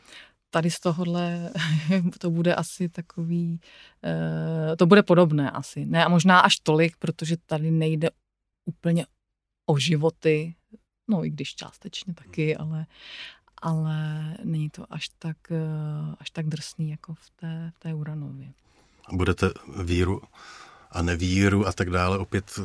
tady 0.55 0.71
z 0.71 0.79
tohohle 0.79 1.51
to 2.19 2.29
bude 2.29 2.55
asi 2.55 2.89
takový, 2.89 3.59
eh, 4.03 4.75
to 4.75 4.85
bude 4.85 5.03
podobné 5.03 5.51
asi. 5.51 5.85
Ne 5.85 6.05
a 6.05 6.09
možná 6.09 6.39
až 6.39 6.59
tolik, 6.59 6.97
protože 6.97 7.37
tady 7.45 7.71
nejde 7.71 8.09
úplně 8.65 9.05
o 9.65 9.77
životy, 9.77 10.55
no 11.09 11.25
i 11.25 11.29
když 11.29 11.55
částečně 11.55 12.13
taky, 12.13 12.55
ale, 12.55 12.85
ale 13.61 13.97
není 14.43 14.69
to 14.69 14.85
až 14.89 15.09
tak, 15.19 15.37
eh, 15.51 16.15
až 16.19 16.29
tak 16.29 16.47
drsný 16.47 16.89
jako 16.89 17.13
v 17.13 17.29
té, 17.29 17.71
v 17.75 17.79
té 17.79 17.93
Uranově. 17.93 18.53
Budete 19.11 19.49
víru 19.83 20.21
a 20.91 21.01
nevíru 21.01 21.67
a 21.67 21.73
tak 21.73 21.89
dále 21.89 22.17
opět 22.17 22.59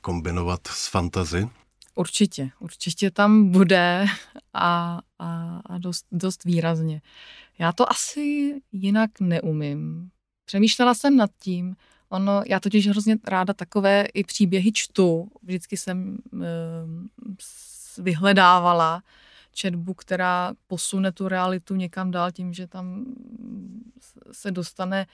kombinovat 0.00 0.66
s 0.66 0.88
fantazy? 0.88 1.48
Určitě, 1.94 2.50
určitě 2.58 3.10
tam 3.10 3.50
bude 3.50 4.06
a, 4.54 5.00
a, 5.18 5.60
a 5.66 5.78
dost, 5.78 6.06
dost 6.12 6.44
výrazně. 6.44 7.02
Já 7.58 7.72
to 7.72 7.90
asi 7.90 8.54
jinak 8.72 9.20
neumím. 9.20 10.10
Přemýšlela 10.44 10.94
jsem 10.94 11.16
nad 11.16 11.30
tím, 11.38 11.76
ono, 12.08 12.42
já 12.46 12.60
totiž 12.60 12.88
hrozně 12.88 13.16
ráda 13.26 13.52
takové 13.52 14.04
i 14.04 14.24
příběhy 14.24 14.72
čtu. 14.72 15.30
Vždycky 15.42 15.76
jsem 15.76 16.18
e, 16.42 16.46
vyhledávala 18.02 19.02
četbu, 19.58 19.94
která 19.94 20.52
posune 20.66 21.12
tu 21.12 21.28
realitu 21.28 21.74
někam 21.74 22.10
dál 22.10 22.30
tím, 22.32 22.52
že 22.52 22.66
tam 22.66 23.04
se 24.32 24.50
dostane 24.50 25.06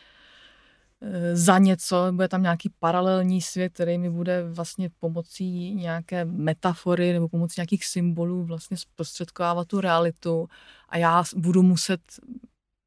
Eh, 1.07 1.37
za 1.37 1.59
něco, 1.59 2.13
bude 2.13 2.29
tam 2.29 2.43
nějaký 2.43 2.71
paralelní 2.79 3.43
svět, 3.43 3.73
který 3.73 3.99
mi 3.99 4.11
bude 4.11 4.45
vlastně 4.51 4.91
pomocí 5.01 5.75
nějaké 5.75 6.25
metafory 6.25 7.13
nebo 7.13 7.29
pomocí 7.29 7.55
nějakých 7.61 7.85
symbolů 7.85 8.45
vlastně 8.45 8.77
zprostředkovávat 8.77 9.69
tu 9.69 9.81
realitu. 9.81 10.49
A 10.89 10.97
já 10.99 11.25
budu 11.37 11.63
muset 11.63 12.01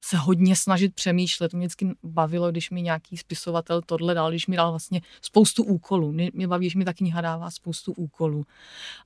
se 0.07 0.17
hodně 0.17 0.55
snažit 0.55 0.95
přemýšlet. 0.95 1.49
To 1.51 1.57
mě 1.57 1.67
vždycky 1.67 1.89
bavilo, 2.03 2.51
když 2.51 2.69
mi 2.69 2.81
nějaký 2.81 3.17
spisovatel 3.17 3.81
tohle 3.81 4.13
dal, 4.13 4.29
když 4.29 4.47
mi 4.47 4.55
dal 4.55 4.71
vlastně 4.71 5.01
spoustu 5.21 5.63
úkolů. 5.63 6.11
Mě, 6.11 6.31
mě 6.33 6.47
baví, 6.47 6.69
že 6.69 6.79
mi 6.79 6.85
ta 6.85 6.93
kniha 6.93 7.21
dává 7.21 7.51
spoustu 7.51 7.93
úkolů. 7.93 8.45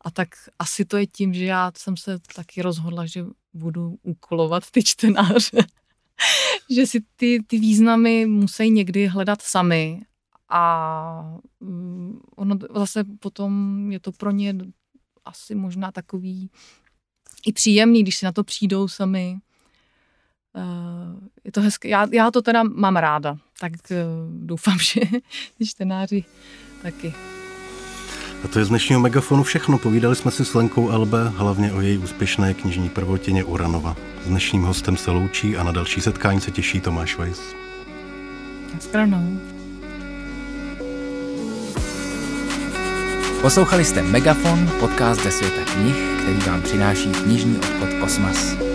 A 0.01 0.11
tak 0.11 0.29
asi 0.59 0.85
to 0.85 0.97
je 0.97 1.07
tím, 1.07 1.33
že 1.33 1.45
já 1.45 1.71
jsem 1.77 1.97
se 1.97 2.19
taky 2.35 2.61
rozhodla, 2.61 3.05
že 3.05 3.25
budu 3.53 3.97
úkolovat 4.03 4.71
ty 4.71 4.83
čtenáře. 4.83 5.65
že 6.69 6.87
si 6.87 7.01
ty, 7.15 7.43
ty 7.47 7.59
významy 7.59 8.25
musí 8.25 8.69
někdy 8.69 9.07
hledat 9.07 9.41
sami 9.41 10.01
a 10.49 11.35
mm, 11.59 12.19
ono 12.35 12.55
zase 12.75 13.03
potom 13.19 13.91
je 13.91 13.99
to 13.99 14.11
pro 14.11 14.31
ně 14.31 14.55
asi 15.25 15.55
možná 15.55 15.91
takový 15.91 16.49
i 17.45 17.53
příjemný, 17.53 18.03
když 18.03 18.17
si 18.17 18.25
na 18.25 18.31
to 18.31 18.43
přijdou 18.43 18.87
sami. 18.87 19.37
Uh, 20.55 21.19
je 21.43 21.51
to 21.51 21.61
hezké. 21.61 21.87
Já, 21.87 22.07
já 22.11 22.31
to 22.31 22.41
teda 22.41 22.63
mám 22.63 22.95
ráda, 22.95 23.37
tak 23.59 23.71
uh, 23.91 23.97
doufám, 24.45 24.77
že 24.93 25.01
ty 25.57 25.65
čtenáři 25.65 26.23
taky. 26.81 27.13
A 28.43 28.47
to 28.47 28.59
je 28.59 28.65
z 28.65 28.69
dnešního 28.69 29.01
megafonu 29.01 29.43
všechno. 29.43 29.77
Povídali 29.77 30.15
jsme 30.15 30.31
si 30.31 30.45
s 30.45 30.53
Lenkou 30.53 30.89
Elbe, 30.89 31.29
hlavně 31.29 31.73
o 31.73 31.81
její 31.81 31.97
úspěšné 31.97 32.53
knižní 32.53 32.89
prvotině 32.89 33.43
Uranova. 33.43 33.95
S 34.23 34.27
dnešním 34.27 34.63
hostem 34.63 34.97
se 34.97 35.11
loučí 35.11 35.57
a 35.57 35.63
na 35.63 35.71
další 35.71 36.01
setkání 36.01 36.41
se 36.41 36.51
těší 36.51 36.81
Tomáš 36.81 37.17
Weiss. 37.17 37.41
Naschranou. 38.73 39.39
Poslouchali 43.41 43.85
jste 43.85 44.01
Megafon, 44.01 44.71
podcast 44.79 45.23
ze 45.23 45.31
světa 45.31 45.61
knih, 45.73 45.95
který 46.21 46.37
vám 46.37 46.61
přináší 46.61 47.11
knižní 47.11 47.57
obchod 47.57 47.89
Kosmas. 47.99 48.70